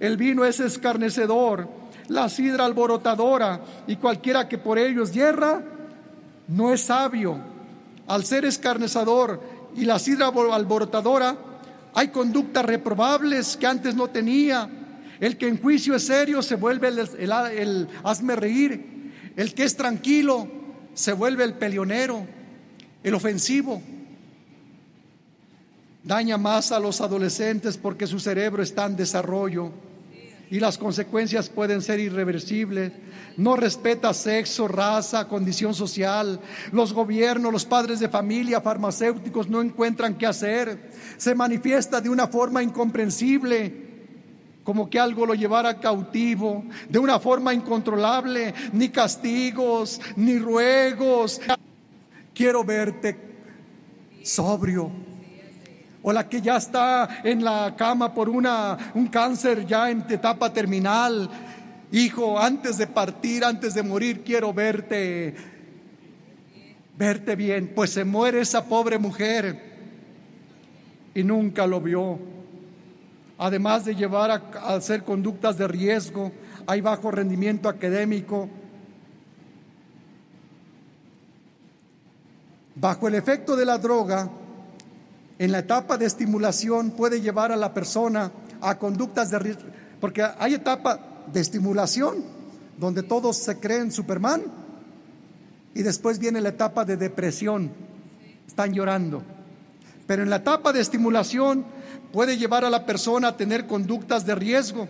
[0.00, 1.77] El vino es escarnecedor
[2.08, 5.62] la sidra alborotadora y cualquiera que por ellos hierra,
[6.48, 7.38] no es sabio.
[8.06, 9.40] Al ser escarnezador
[9.76, 11.36] y la sidra alborotadora,
[11.94, 14.68] hay conductas reprobables que antes no tenía.
[15.20, 19.32] El que en juicio es serio se vuelve el, hazme reír.
[19.36, 20.48] El que es tranquilo
[20.94, 22.26] se vuelve el peleonero,
[23.02, 23.82] el ofensivo.
[26.02, 29.70] Daña más a los adolescentes porque su cerebro está en desarrollo
[30.50, 32.92] y las consecuencias pueden ser irreversibles.
[33.36, 36.40] No respeta sexo, raza, condición social.
[36.72, 40.90] Los gobiernos, los padres de familia, farmacéuticos no encuentran qué hacer.
[41.16, 43.88] Se manifiesta de una forma incomprensible,
[44.64, 51.40] como que algo lo llevara cautivo, de una forma incontrolable, ni castigos, ni ruegos.
[52.34, 53.28] Quiero verte
[54.22, 54.90] sobrio,
[56.02, 60.52] o la que ya está en la cama por una, un cáncer ya en etapa
[60.52, 61.28] terminal.
[61.90, 65.34] Hijo, antes de partir, antes de morir, quiero verte,
[66.96, 67.72] verte bien.
[67.74, 69.60] Pues se muere esa pobre mujer
[71.14, 72.18] y nunca lo vio.
[73.38, 76.32] Además de llevar a, a hacer conductas de riesgo,
[76.66, 78.48] hay bajo rendimiento académico.
[82.74, 84.30] Bajo el efecto de la droga,
[85.38, 89.62] en la etapa de estimulación puede llevar a la persona a conductas de riesgo,
[90.00, 90.98] porque hay etapa
[91.32, 92.24] de estimulación
[92.76, 94.42] donde todos se creen Superman
[95.74, 97.70] y después viene la etapa de depresión,
[98.46, 99.22] están llorando.
[100.08, 101.64] Pero en la etapa de estimulación
[102.12, 104.88] puede llevar a la persona a tener conductas de riesgo,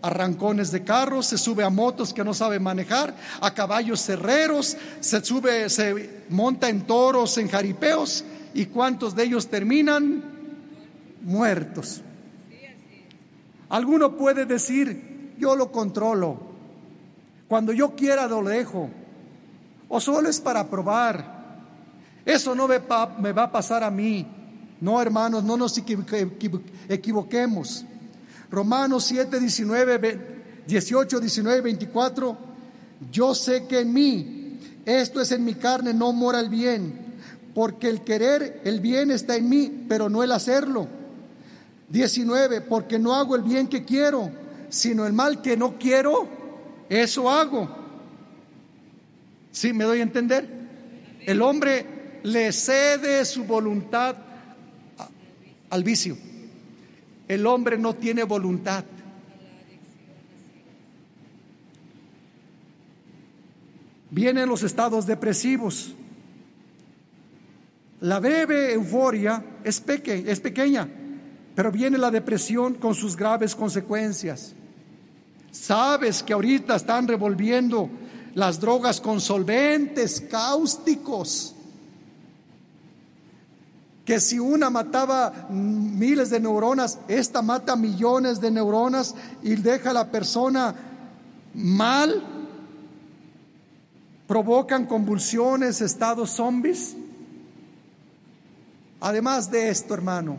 [0.00, 5.22] arrancones de carros, se sube a motos que no sabe manejar, a caballos cerreros, se
[5.22, 8.24] sube, se monta en toros, en jaripeos
[8.54, 10.22] ¿Y cuántos de ellos terminan
[11.22, 12.02] muertos?
[13.68, 16.52] Alguno puede decir, yo lo controlo.
[17.48, 18.90] Cuando yo quiera lo dejo.
[19.88, 21.42] O solo es para probar.
[22.24, 22.78] Eso no me
[23.32, 24.26] va a pasar a mí.
[24.80, 25.76] No, hermanos, no nos
[26.88, 27.84] equivoquemos.
[28.50, 30.18] Romanos 7, 19,
[30.66, 32.36] 18, 19, 24.
[33.10, 37.01] Yo sé que en mí, esto es en mi carne, no mora el bien,
[37.54, 40.88] porque el querer, el bien está en mí, pero no el hacerlo.
[41.88, 44.30] 19, porque no hago el bien que quiero,
[44.70, 46.26] sino el mal que no quiero,
[46.88, 47.68] eso hago.
[49.50, 50.48] ¿Sí me doy a entender?
[51.26, 54.16] El hombre le cede su voluntad
[55.68, 56.16] al vicio.
[57.28, 58.84] El hombre no tiene voluntad.
[64.10, 65.94] Vienen los estados depresivos.
[68.02, 70.88] La breve euforia es, peque, es pequeña,
[71.54, 74.54] pero viene la depresión con sus graves consecuencias.
[75.50, 77.88] Sabes que ahorita están revolviendo
[78.34, 81.54] las drogas con solventes cáusticos
[84.04, 89.94] que si una mataba miles de neuronas, esta mata millones de neuronas y deja a
[89.94, 90.74] la persona
[91.54, 92.20] mal,
[94.26, 96.96] provocan convulsiones, estados zombies.
[99.02, 100.36] Además de esto, hermano,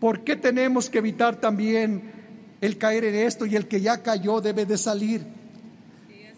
[0.00, 2.10] ¿por qué tenemos que evitar también
[2.60, 5.24] el caer en esto y el que ya cayó debe de salir?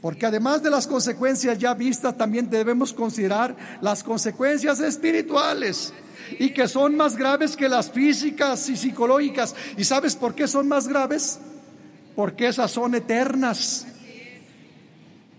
[0.03, 5.95] Porque además de las consecuencias ya vistas, también debemos considerar las consecuencias espirituales
[6.39, 9.55] y que son más graves que las físicas y psicológicas.
[9.79, 11.39] ¿Y sabes por qué son más graves?
[12.15, 13.87] Porque esas son eternas.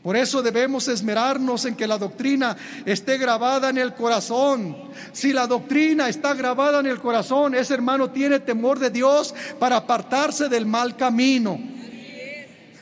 [0.05, 4.77] Por eso debemos esmerarnos en que la doctrina esté grabada en el corazón.
[5.11, 9.77] Si la doctrina está grabada en el corazón, ese hermano tiene temor de Dios para
[9.77, 11.59] apartarse del mal camino.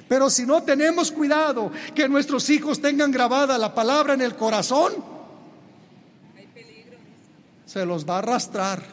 [0.10, 4.92] Pero si no tenemos cuidado que nuestros hijos tengan grabada la palabra en el corazón,
[7.66, 8.84] se los va a arrastrar.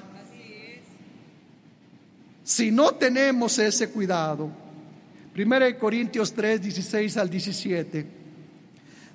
[2.45, 4.49] Si no tenemos ese cuidado,
[5.37, 8.20] 1 Corintios 3, 16 al 17.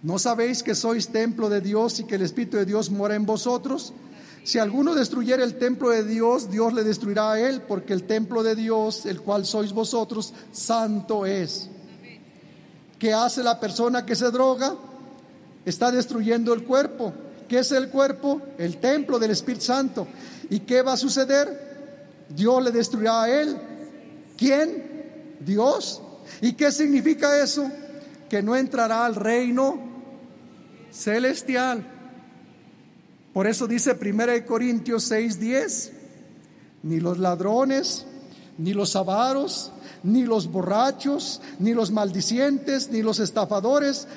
[0.06, 3.26] ¿No sabéis que sois templo de Dios y que el Espíritu de Dios mora en
[3.26, 3.92] vosotros?
[4.44, 8.44] Si alguno destruyera el templo de Dios, Dios le destruirá a él, porque el templo
[8.44, 11.70] de Dios, el cual sois vosotros, santo es.
[13.00, 14.76] ¿Qué hace la persona que se droga?
[15.66, 17.12] Está destruyendo el cuerpo.
[17.50, 18.44] ¿Qué es el cuerpo?
[18.60, 20.08] El templo del Espíritu Santo.
[20.52, 22.28] ¿Y qué va a suceder?
[22.30, 23.58] Dios le destruirá a él.
[24.38, 25.40] ¿Quién?
[25.40, 26.00] Dios.
[26.42, 27.68] ¿Y qué significa eso?
[28.30, 29.85] Que no entrará al reino
[30.96, 31.86] celestial.
[33.34, 35.92] Por eso dice 1 Corintios 6:10,
[36.84, 38.06] ni los ladrones,
[38.58, 39.72] ni los avaros,
[40.04, 44.08] ni los borrachos, ni los maldicientes, ni los estafadores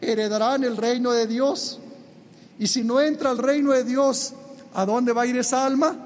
[0.00, 1.78] heredarán el reino de Dios.
[2.58, 4.34] Y si no entra al reino de Dios,
[4.74, 5.96] ¿a dónde va a ir esa alma?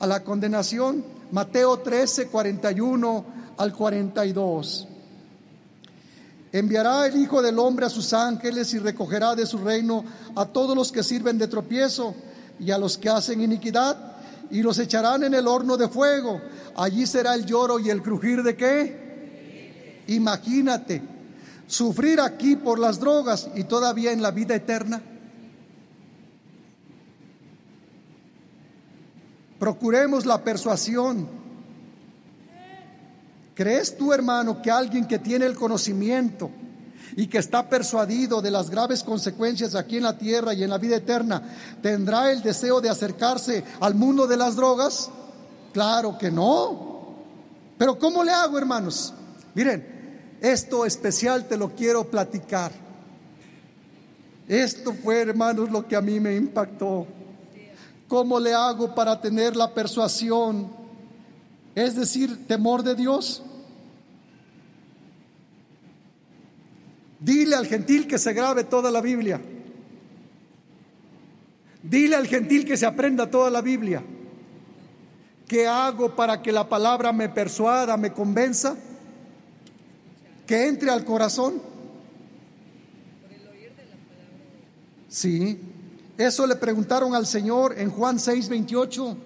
[0.00, 1.04] A la condenación.
[1.30, 3.24] Mateo 13, 41
[3.56, 4.88] al 42.
[6.56, 10.02] Enviará el Hijo del Hombre a sus ángeles y recogerá de su reino
[10.34, 12.14] a todos los que sirven de tropiezo
[12.58, 14.16] y a los que hacen iniquidad
[14.50, 16.40] y los echarán en el horno de fuego.
[16.74, 20.02] Allí será el lloro y el crujir de qué?
[20.06, 21.02] Imagínate
[21.66, 25.02] sufrir aquí por las drogas y todavía en la vida eterna?
[29.58, 31.28] Procuremos la persuasión.
[33.56, 36.50] ¿Crees tú, hermano, que alguien que tiene el conocimiento
[37.16, 40.76] y que está persuadido de las graves consecuencias aquí en la tierra y en la
[40.76, 41.42] vida eterna
[41.80, 45.08] tendrá el deseo de acercarse al mundo de las drogas?
[45.72, 47.14] Claro que no.
[47.78, 49.14] Pero ¿cómo le hago, hermanos?
[49.54, 52.72] Miren, esto especial te lo quiero platicar.
[54.46, 57.06] Esto fue, hermanos, lo que a mí me impactó.
[58.06, 60.68] ¿Cómo le hago para tener la persuasión?
[61.74, 63.42] Es decir, temor de Dios.
[67.20, 69.40] Dile al gentil que se grabe toda la Biblia.
[71.82, 74.02] Dile al gentil que se aprenda toda la Biblia.
[75.46, 78.76] ¿Qué hago para que la palabra me persuada, me convenza?
[80.46, 81.60] que entre al corazón.
[85.08, 85.58] Sí,
[86.16, 89.16] eso le preguntaron al Señor en Juan 6, 28.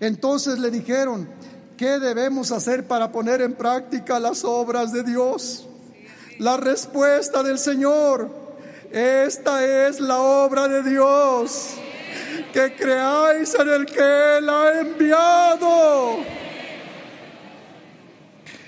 [0.00, 1.28] Entonces le dijeron,
[1.76, 5.66] ¿qué debemos hacer para poner en práctica las obras de Dios?
[6.38, 8.28] La respuesta del Señor,
[8.92, 11.70] esta es la obra de Dios,
[12.52, 16.18] que creáis en el que Él ha enviado.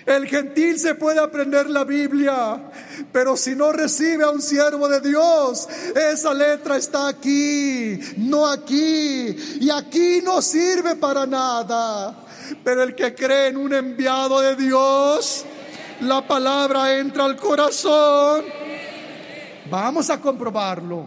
[0.06, 2.58] El gentil se puede aprender la Biblia,
[3.12, 9.36] pero si no recibe a un siervo de Dios, esa letra está aquí, no aquí,
[9.60, 12.24] y aquí no sirve para nada.
[12.64, 15.44] Pero el que cree en un enviado de Dios,
[16.00, 18.44] la palabra entra al corazón.
[19.70, 21.06] Vamos a comprobarlo.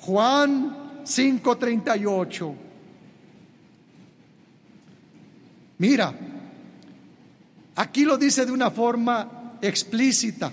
[0.00, 2.54] Juan 5:38.
[5.78, 6.14] Mira,
[7.76, 10.52] aquí lo dice de una forma explícita,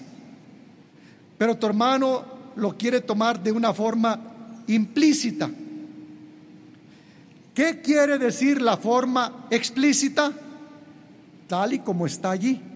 [1.38, 2.26] pero tu hermano
[2.56, 4.20] lo quiere tomar de una forma
[4.68, 5.50] implícita.
[7.54, 10.32] ¿Qué quiere decir la forma explícita?
[11.48, 12.71] Tal y como está allí.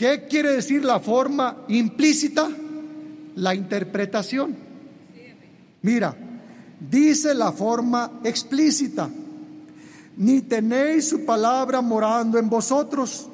[0.00, 2.48] ¿Qué quiere decir la forma implícita?
[3.36, 4.56] La interpretación.
[5.82, 6.16] Mira,
[6.80, 9.10] dice la forma explícita
[10.16, 13.28] ni tenéis su palabra morando en vosotros,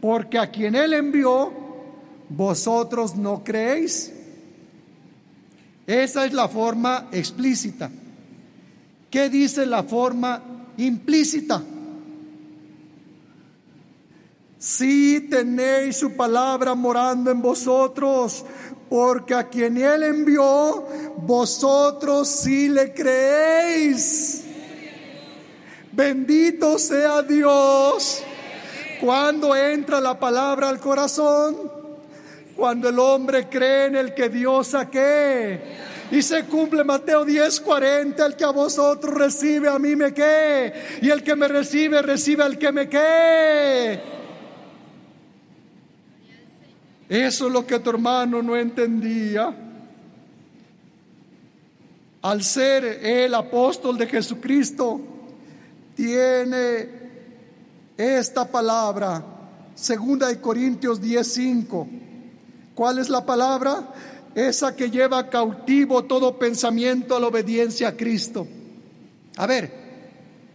[0.00, 1.52] porque a quien Él envió,
[2.30, 4.12] vosotros no creéis.
[5.86, 7.92] Esa es la forma explícita.
[9.08, 10.42] ¿Qué dice la forma
[10.78, 11.62] implícita?
[14.62, 18.44] Si tenéis su palabra morando en vosotros,
[18.88, 20.86] porque a quien Él envió,
[21.16, 24.44] vosotros sí le creéis.
[25.90, 28.22] Bendito sea Dios.
[29.00, 31.56] Cuando entra la palabra al corazón,
[32.54, 35.60] cuando el hombre cree en el que Dios saque.
[36.12, 40.72] Y se cumple Mateo 10:40, el que a vosotros recibe, a mí me que.
[41.00, 44.11] Y el que me recibe, recibe al que me que.
[47.08, 49.54] Eso es lo que tu hermano no entendía.
[52.22, 55.00] Al ser el apóstol de Jesucristo,
[55.94, 56.88] tiene
[57.96, 59.22] esta palabra,
[59.74, 61.86] segunda de Corintios 10:5.
[62.74, 63.92] ¿Cuál es la palabra?
[64.34, 68.46] Esa que lleva cautivo todo pensamiento a la obediencia a Cristo.
[69.36, 69.70] A ver,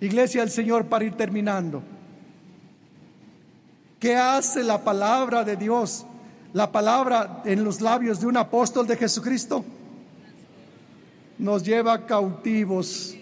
[0.02, 1.84] iglesia del Señor, para ir terminando.
[4.00, 6.07] ¿Qué hace la palabra de Dios?
[6.58, 9.64] La palabra en los labios de un apóstol de Jesucristo
[11.38, 13.16] nos lleva cautivos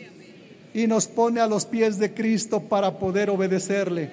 [0.74, 4.10] y nos pone a los pies de Cristo para poder obedecerle.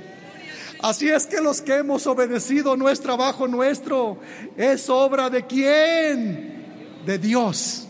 [0.82, 4.18] Así es que los que hemos obedecido no es trabajo nuestro,
[4.56, 7.04] es obra de quién?
[7.06, 7.86] De Dios.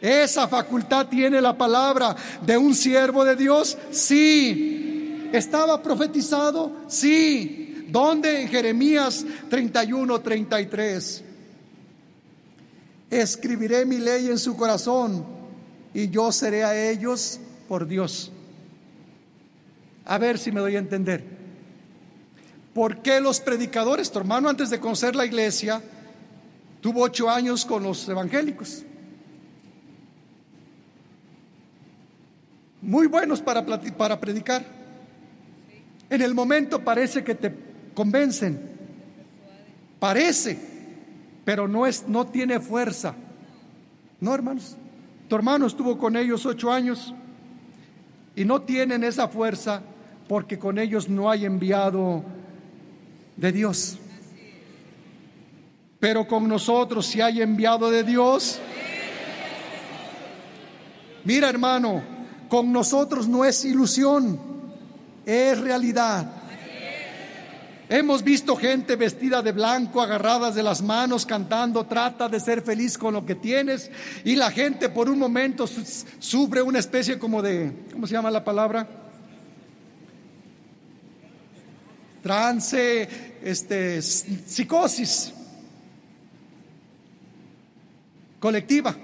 [0.00, 5.28] Esa facultad tiene la palabra de un siervo de Dios, sí.
[5.30, 6.72] ¿Estaba profetizado?
[6.88, 7.65] Sí.
[7.88, 8.42] ¿Dónde?
[8.42, 11.24] En Jeremías 31, 33.
[13.10, 15.24] Escribiré mi ley en su corazón
[15.94, 18.32] y yo seré a ellos por Dios.
[20.04, 21.24] A ver si me doy a entender.
[22.74, 25.80] ¿Por qué los predicadores, tu hermano antes de conocer la iglesia,
[26.80, 28.84] tuvo ocho años con los evangélicos?
[32.82, 34.64] Muy buenos para, para predicar.
[36.10, 37.65] En el momento parece que te
[37.96, 38.60] convencen.
[39.98, 40.56] Parece,
[41.44, 43.14] pero no, es, no tiene fuerza.
[44.20, 44.76] No, hermanos.
[45.28, 47.12] Tu hermano estuvo con ellos ocho años
[48.36, 49.82] y no tienen esa fuerza
[50.28, 52.22] porque con ellos no hay enviado
[53.36, 53.98] de Dios.
[55.98, 58.60] Pero con nosotros si hay enviado de Dios.
[61.24, 62.02] Mira hermano,
[62.48, 64.38] con nosotros no es ilusión,
[65.24, 66.35] es realidad.
[67.88, 72.98] Hemos visto gente vestida de blanco, agarradas de las manos, cantando, trata de ser feliz
[72.98, 73.92] con lo que tienes.
[74.24, 75.66] Y la gente por un momento
[76.18, 78.88] sufre una especie como de, ¿cómo se llama la palabra?
[82.24, 85.32] Trance, este, psicosis
[88.40, 88.96] colectiva.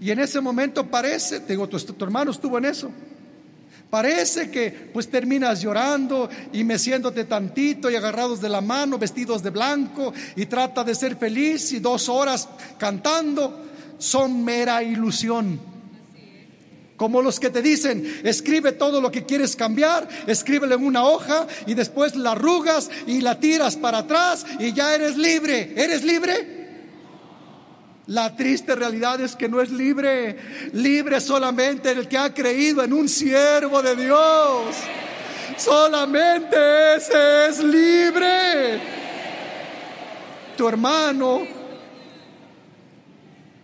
[0.00, 2.92] Y en ese momento parece, te digo, tu, tu hermano estuvo en eso
[3.90, 9.50] Parece que pues terminas llorando y meciéndote tantito y agarrados de la mano, vestidos de
[9.50, 13.64] blanco y trata de ser feliz y dos horas cantando
[13.98, 15.58] son mera ilusión.
[16.98, 21.46] Como los que te dicen, escribe todo lo que quieres cambiar, escríbelo en una hoja
[21.64, 25.72] y después la arrugas y la tiras para atrás y ya eres libre.
[25.76, 26.57] ¿Eres libre?
[28.08, 30.38] La triste realidad es que no es libre,
[30.72, 34.76] libre solamente el que ha creído en un siervo de Dios.
[35.58, 36.56] Solamente
[36.96, 38.80] ese es libre.
[40.56, 41.42] Tu hermano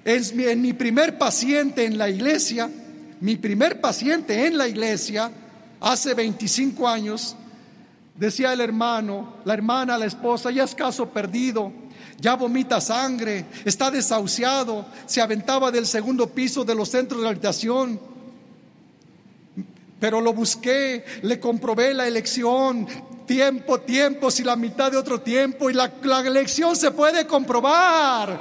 [0.05, 2.69] es mi, mi primer paciente en la iglesia,
[3.21, 5.31] mi primer paciente en la iglesia,
[5.81, 7.35] hace 25 años,
[8.15, 11.73] Decía el hermano, la hermana, la esposa, ya es caso perdido,
[12.21, 18.01] ya vomita sangre, está desahuciado, se aventaba del segundo piso de los centros de habitación.
[20.01, 22.87] Pero lo busqué, le comprobé la elección,
[23.27, 25.93] tiempo, tiempo, si la mitad de otro tiempo, y la,
[26.25, 28.39] elección se puede comprobar.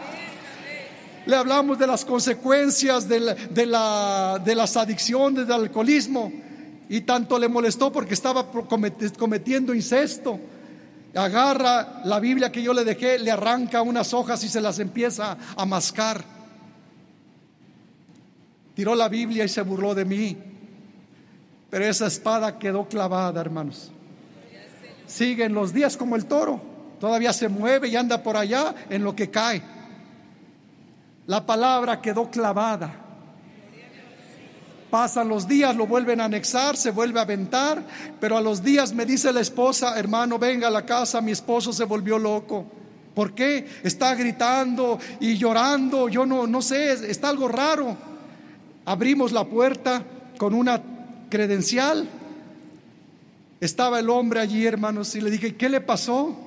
[1.25, 6.31] Le hablamos de las consecuencias de, de, la, de las adicciones, del alcoholismo.
[6.89, 8.45] Y tanto le molestó porque estaba
[9.17, 10.37] cometiendo incesto.
[11.15, 15.37] Agarra la Biblia que yo le dejé, le arranca unas hojas y se las empieza
[15.55, 16.23] a mascar.
[18.75, 20.37] Tiró la Biblia y se burló de mí.
[21.69, 23.91] Pero esa espada quedó clavada, hermanos.
[25.05, 26.61] Siguen los días como el toro.
[26.99, 29.61] Todavía se mueve y anda por allá en lo que cae.
[31.27, 33.02] La palabra quedó clavada.
[34.93, 37.83] Pasan los días, lo vuelven a anexar, se vuelve a aventar,
[38.19, 41.73] pero a los días me dice la esposa, hermano, venga a la casa, mi esposo
[41.73, 42.63] se volvió loco.
[43.15, 43.67] ¿Por qué?
[43.81, 47.97] Está gritando y llorando, yo no, no sé, está algo raro.
[48.85, 50.03] Abrimos la puerta
[50.37, 50.79] con una
[51.27, 52.07] credencial.
[53.59, 56.37] Estaba el hombre allí, hermanos, y le dije, ¿qué le pasó?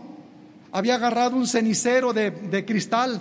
[0.70, 3.20] Había agarrado un cenicero de, de cristal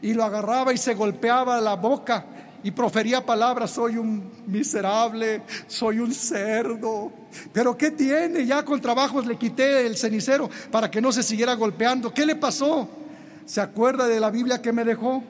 [0.00, 2.28] y lo agarraba y se golpeaba la boca
[2.64, 7.12] y profería palabras, soy un miserable, soy un cerdo.
[7.52, 8.46] Pero ¿qué tiene?
[8.46, 12.12] Ya con trabajos le quité el cenicero para que no se siguiera golpeando.
[12.12, 12.88] ¿Qué le pasó?
[13.44, 15.22] ¿Se acuerda de la Biblia que me dejó?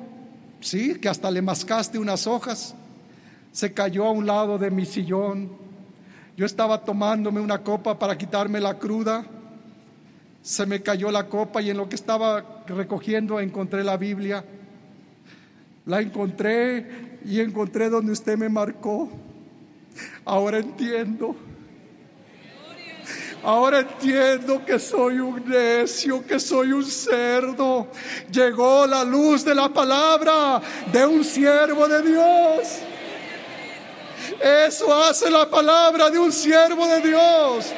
[0.61, 2.76] Sí, que hasta le mascaste unas hojas.
[3.51, 5.51] Se cayó a un lado de mi sillón.
[6.37, 9.26] Yo estaba tomándome una copa para quitarme la cruda.
[10.41, 14.45] Se me cayó la copa y en lo que estaba recogiendo encontré la Biblia.
[15.87, 19.11] La encontré y encontré donde usted me marcó.
[20.24, 21.37] Ahora entiendo.
[23.43, 27.89] Ahora entiendo que soy un necio, que soy un cerdo.
[28.30, 32.78] Llegó la luz de la palabra de un siervo de Dios.
[34.43, 37.72] Eso hace la palabra de un siervo de Dios.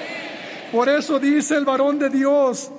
[0.71, 2.71] Por eso dice el varón de Dios,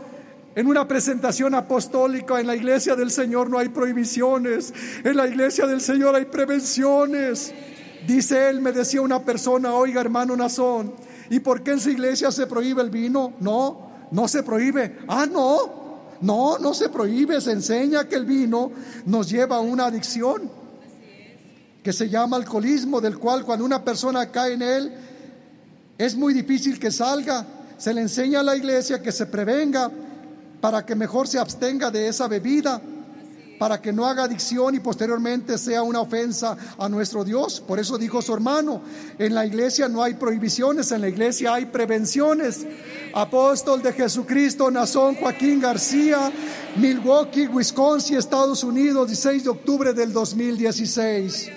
[0.58, 5.68] en una presentación apostólica en la iglesia del Señor no hay prohibiciones, en la iglesia
[5.68, 7.54] del Señor hay prevenciones.
[8.08, 10.96] Dice él, me decía una persona, oiga hermano Nazón,
[11.30, 13.34] ¿y por qué en su iglesia se prohíbe el vino?
[13.40, 14.98] No, no se prohíbe.
[15.08, 18.72] Ah, no, no, no se prohíbe, se enseña que el vino
[19.06, 20.50] nos lleva a una adicción
[21.84, 24.92] que se llama alcoholismo, del cual cuando una persona cae en él,
[26.00, 27.46] es muy difícil que salga.
[27.78, 29.92] Se le enseña a la iglesia que se prevenga
[30.62, 32.82] para que mejor se abstenga de esa bebida,
[33.60, 37.60] para que no haga adicción y posteriormente sea una ofensa a nuestro Dios.
[37.60, 38.82] Por eso dijo su hermano,
[39.18, 42.66] en la iglesia no hay prohibiciones, en la iglesia hay prevenciones.
[43.14, 46.32] Apóstol de Jesucristo, Nazón Joaquín García,
[46.76, 51.50] Milwaukee, Wisconsin, Estados Unidos, 16 de octubre del 2016.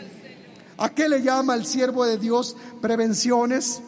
[0.78, 3.82] ¿A qué le llama el siervo de Dios prevenciones?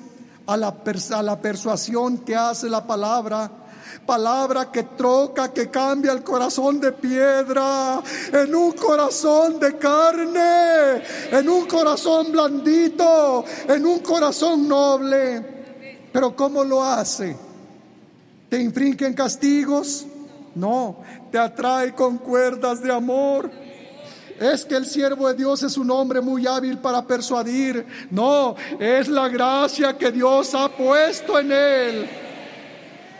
[0.45, 0.77] A la,
[1.13, 3.62] a la persuasión que hace la palabra
[4.07, 11.49] Palabra que troca, que cambia el corazón de piedra en un corazón de carne, en
[11.49, 15.53] un corazón blandito, en un corazón noble.
[16.13, 17.37] Pero ¿cómo lo hace?
[18.49, 20.07] ¿Te infringen castigos?
[20.55, 20.99] No,
[21.31, 23.51] te atrae con cuerdas de amor.
[24.39, 27.87] Es que el siervo de Dios es un hombre muy hábil para persuadir.
[28.11, 32.11] No, es la gracia que Dios ha puesto en él.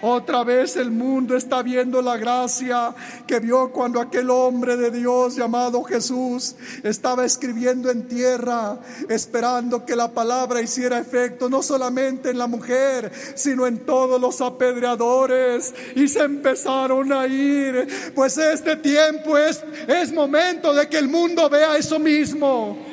[0.05, 2.93] Otra vez el mundo está viendo la gracia
[3.25, 9.95] que vio cuando aquel hombre de Dios llamado Jesús estaba escribiendo en tierra, esperando que
[9.95, 15.73] la palabra hiciera efecto no solamente en la mujer, sino en todos los apedreadores.
[15.95, 21.49] Y se empezaron a ir, pues este tiempo es, es momento de que el mundo
[21.49, 22.92] vea eso mismo.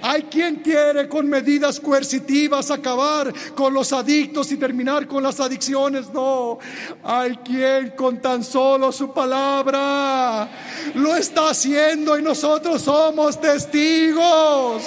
[0.00, 6.12] Hay quien quiere con medidas coercitivas acabar con los adictos y terminar con las adicciones.
[6.12, 6.58] No,
[7.02, 10.48] hay quien con tan solo su palabra
[10.94, 14.82] lo está haciendo y nosotros somos testigos,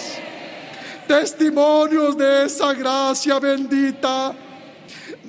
[1.08, 4.34] testimonios de esa gracia bendita.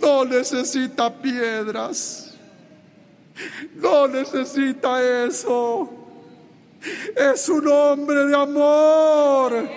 [0.00, 2.34] No necesita piedras,
[3.74, 6.01] no necesita eso.
[7.16, 9.68] Es un hombre de amor.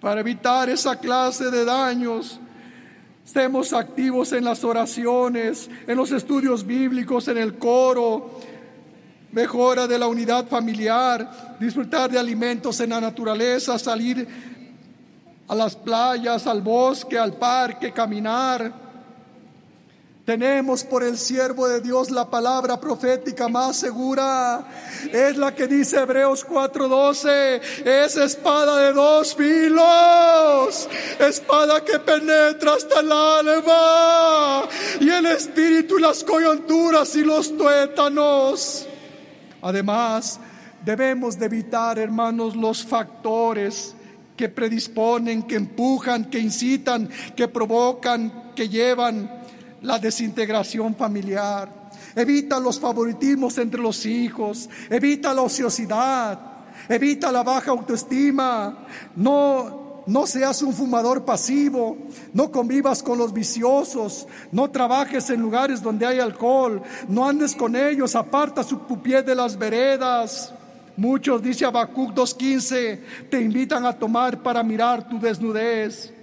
[0.00, 2.38] Para evitar esa clase de daños,
[3.24, 8.40] estemos activos en las oraciones, en los estudios bíblicos, en el coro,
[9.32, 14.26] mejora de la unidad familiar, disfrutar de alimentos en la naturaleza, salir
[15.48, 18.85] a las playas, al bosque, al parque, caminar.
[20.26, 24.66] Tenemos por el siervo de Dios la palabra profética más segura.
[25.12, 27.60] Es la que dice Hebreos 4:12.
[27.84, 30.88] Es espada de dos filos.
[31.20, 34.68] Espada que penetra hasta el alma.
[35.00, 38.84] Y el espíritu y las coyunturas y los tuétanos.
[39.62, 40.40] Además,
[40.84, 43.94] debemos de evitar, hermanos, los factores
[44.36, 49.45] que predisponen, que empujan, que incitan, que provocan, que llevan
[49.82, 56.38] la desintegración familiar, evita los favoritismos entre los hijos, evita la ociosidad,
[56.88, 61.98] evita la baja autoestima, no no seas un fumador pasivo,
[62.32, 67.74] no convivas con los viciosos, no trabajes en lugares donde hay alcohol, no andes con
[67.74, 70.52] ellos, aparta su pie de las veredas.
[70.96, 76.15] Muchos, dice Habacuc 2.15, te invitan a tomar para mirar tu desnudez.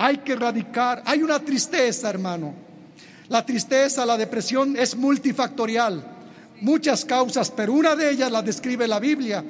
[0.00, 2.54] Hay que erradicar, hay una tristeza, hermano.
[3.28, 6.04] La tristeza, la depresión es multifactorial,
[6.60, 9.44] muchas causas, pero una de ellas la describe la Biblia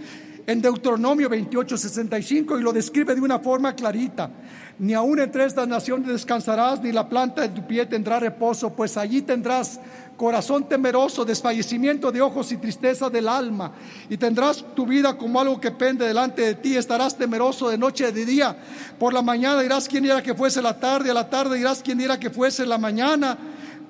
[0.46, 4.30] en Deuteronomio 28, 65 y lo describe de una forma clarita.
[4.78, 8.96] Ni aun entre estas naciones descansarás, ni la planta de tu pie tendrá reposo, pues
[8.96, 9.80] allí tendrás
[10.16, 13.72] corazón temeroso, desfallecimiento de ojos y tristeza del alma.
[14.08, 16.76] Y tendrás tu vida como algo que pende delante de ti.
[16.76, 18.56] Estarás temeroso de noche y de día.
[18.98, 22.00] Por la mañana dirás quién era que fuese la tarde, a la tarde dirás quién
[22.00, 23.36] era que fuese la mañana.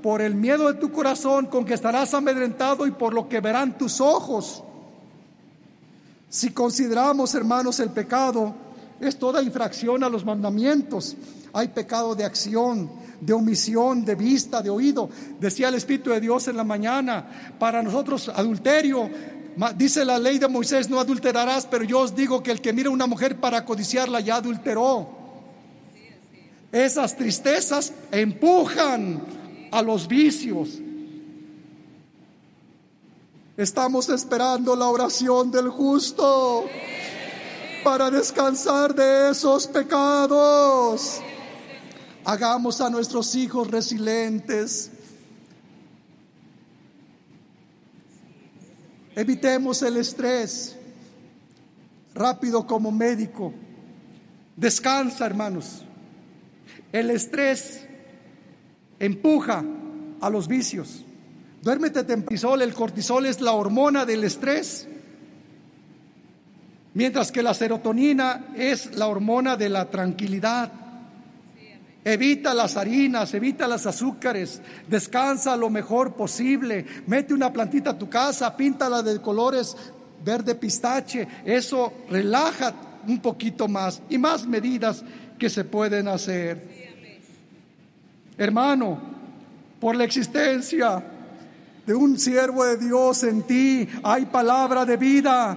[0.03, 3.77] Por el miedo de tu corazón con que estarás amedrentado y por lo que verán
[3.77, 4.63] tus ojos.
[6.31, 8.55] Si consideramos, hermanos, el pecado,
[9.01, 11.17] es toda infracción a los mandamientos.
[11.53, 12.91] Hay pecado de acción,
[13.21, 15.09] de omisión, de vista, de oído.
[15.41, 19.09] Decía el Espíritu de Dios en la mañana, para nosotros adulterio,
[19.77, 22.89] dice la ley de Moisés, no adulterarás, pero yo os digo que el que mira
[22.89, 25.09] a una mujer para codiciarla ya adulteró.
[26.71, 29.23] Esas tristezas empujan
[29.71, 30.79] a los vicios.
[33.57, 36.67] Estamos esperando la oración del justo
[37.83, 41.21] para descansar de esos pecados.
[42.25, 44.91] Hagamos a nuestros hijos resilientes.
[49.15, 50.77] Evitemos el estrés.
[52.15, 53.53] Rápido como médico.
[54.57, 55.85] Descansa, hermanos.
[56.93, 57.87] El estrés
[58.99, 59.65] empuja
[60.21, 61.05] a los vicios.
[61.63, 64.89] Duérmete tempisol, el cortisol es la hormona del estrés,
[66.99, 70.69] mientras que la serotonina es la hormona de la tranquilidad.
[72.05, 78.11] Evita las harinas, evita las azúcares, descansa lo mejor posible, mete una plantita a tu
[78.11, 79.77] casa, píntala de colores
[80.25, 82.75] verde pistache, eso relaja
[83.07, 85.05] un poquito más y más medidas
[85.39, 86.61] que se pueden hacer.
[88.37, 89.01] Hermano,
[89.79, 91.05] por la existencia
[91.87, 95.57] de un siervo de Dios en ti hay palabra de vida,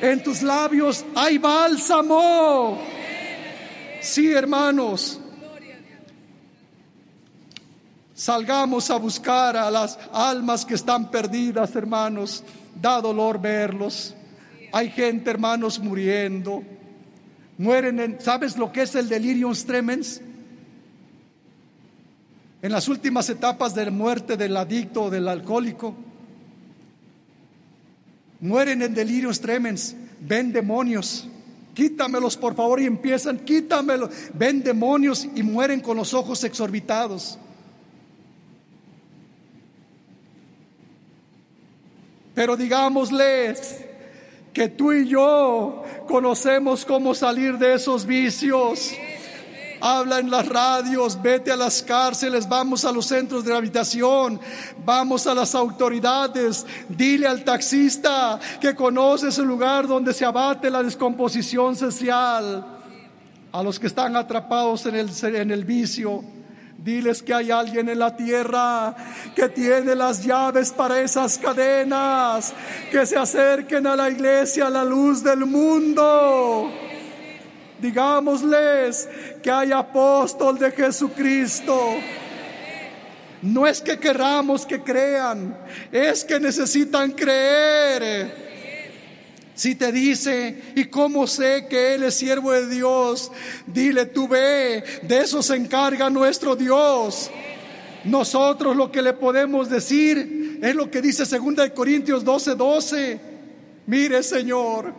[0.00, 2.78] en tus labios hay bálsamo.
[4.00, 5.20] Sí, hermanos,
[8.14, 12.42] salgamos a buscar a las almas que están perdidas, hermanos.
[12.80, 14.14] Da dolor verlos.
[14.72, 16.62] Hay gente, hermanos, muriendo.
[17.58, 20.22] Mueren en, ¿sabes lo que es el delirium tremens?
[22.62, 25.94] en las últimas etapas de muerte del adicto o del alcohólico,
[28.40, 31.28] mueren en delirios tremens, ven demonios,
[31.74, 37.38] quítamelos por favor y empiezan, quítamelos, ven demonios y mueren con los ojos exorbitados.
[42.34, 43.84] Pero digámosles
[44.52, 48.92] que tú y yo conocemos cómo salir de esos vicios
[49.80, 54.40] habla en las radios, vete a las cárceles, vamos a los centros de habitación,
[54.84, 60.82] vamos a las autoridades, dile al taxista que conoce ese lugar donde se abate la
[60.82, 62.78] descomposición social,
[63.52, 66.22] a los que están atrapados en el, en el vicio.
[66.78, 68.96] Diles que hay alguien en la tierra
[69.34, 72.54] que tiene las llaves para esas cadenas,
[72.90, 76.70] que se acerquen a la iglesia a la luz del mundo.
[77.80, 79.08] Digámosles
[79.42, 81.94] que hay apóstol de Jesucristo.
[83.42, 85.56] No es que queramos que crean,
[85.90, 88.50] es que necesitan creer.
[89.54, 93.30] Si te dice, ¿y cómo sé que Él es siervo de Dios?
[93.66, 97.30] Dile, tú ve, de eso se encarga nuestro Dios.
[98.04, 103.20] Nosotros lo que le podemos decir es lo que dice 2 Corintios 12, 12.
[103.86, 104.94] Mire, Señor,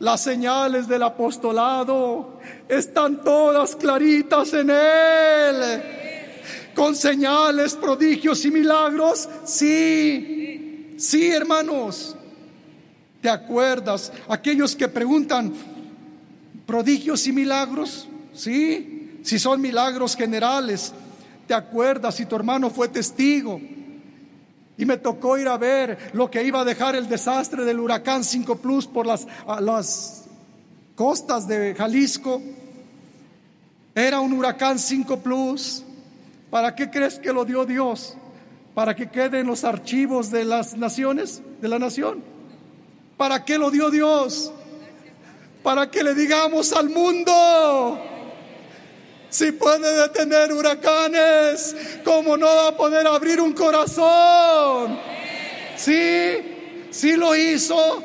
[0.00, 5.82] Las señales del apostolado están todas claritas en Él.
[6.74, 9.28] Con señales, prodigios y milagros.
[9.44, 12.16] Sí, sí, hermanos.
[13.20, 14.10] ¿Te acuerdas?
[14.26, 15.52] Aquellos que preguntan,
[16.64, 18.08] prodigios y milagros.
[18.32, 20.94] Sí, si son milagros generales.
[21.46, 23.60] ¿Te acuerdas si tu hermano fue testigo?
[24.76, 28.24] Y me tocó ir a ver lo que iba a dejar el desastre del huracán
[28.24, 29.26] 5 Plus por las,
[29.60, 30.24] las
[30.94, 32.40] costas de Jalisco.
[33.94, 35.84] Era un huracán 5 Plus.
[36.50, 38.16] ¿Para qué crees que lo dio Dios?
[38.74, 42.22] ¿Para que quede en los archivos de las naciones, de la nación?
[43.16, 44.52] ¿Para qué lo dio Dios?
[45.62, 48.00] Para que le digamos al mundo,
[49.30, 54.98] si puede detener huracanes, ¿cómo no va a poder abrir un corazón?
[55.76, 56.88] ¿Sí?
[56.90, 58.02] ¿Sí lo hizo?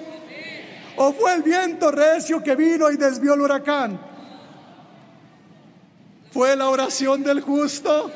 [0.98, 4.00] ¿O fue el viento recio que vino y desvió el huracán?
[6.32, 8.12] ¿Fue la oración del justo?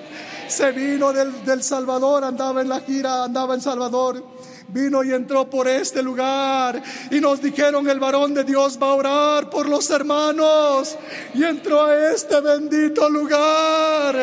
[0.48, 4.24] Se vino del, del Salvador, andaba en la gira, andaba en Salvador
[4.72, 8.94] vino y entró por este lugar y nos dijeron el varón de Dios va a
[8.94, 10.98] orar por los hermanos
[11.34, 14.16] y entró a este bendito lugar.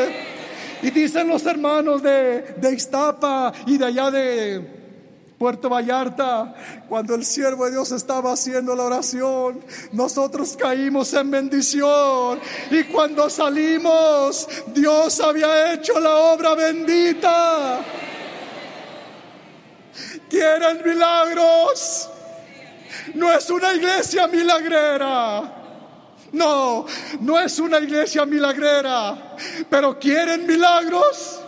[0.82, 4.76] Y dicen los hermanos de, de Iztapa y de allá de
[5.38, 6.54] Puerto Vallarta,
[6.88, 9.60] cuando el siervo de Dios estaba haciendo la oración,
[9.92, 12.40] nosotros caímos en bendición.
[12.70, 17.80] Y cuando salimos, Dios había hecho la obra bendita.
[20.28, 22.10] ¿Quieren milagros?
[23.14, 25.52] No es una iglesia milagrera.
[26.32, 26.86] No,
[27.20, 29.36] no es una iglesia milagrera.
[29.70, 31.40] Pero ¿quieren milagros?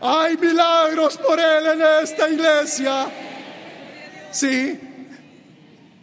[0.00, 3.06] Hay milagros por Él en esta iglesia.
[4.30, 4.80] Sí.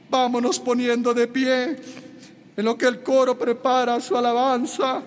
[0.09, 1.77] Vámonos poniendo de pie
[2.55, 5.01] en lo que el coro prepara su alabanza.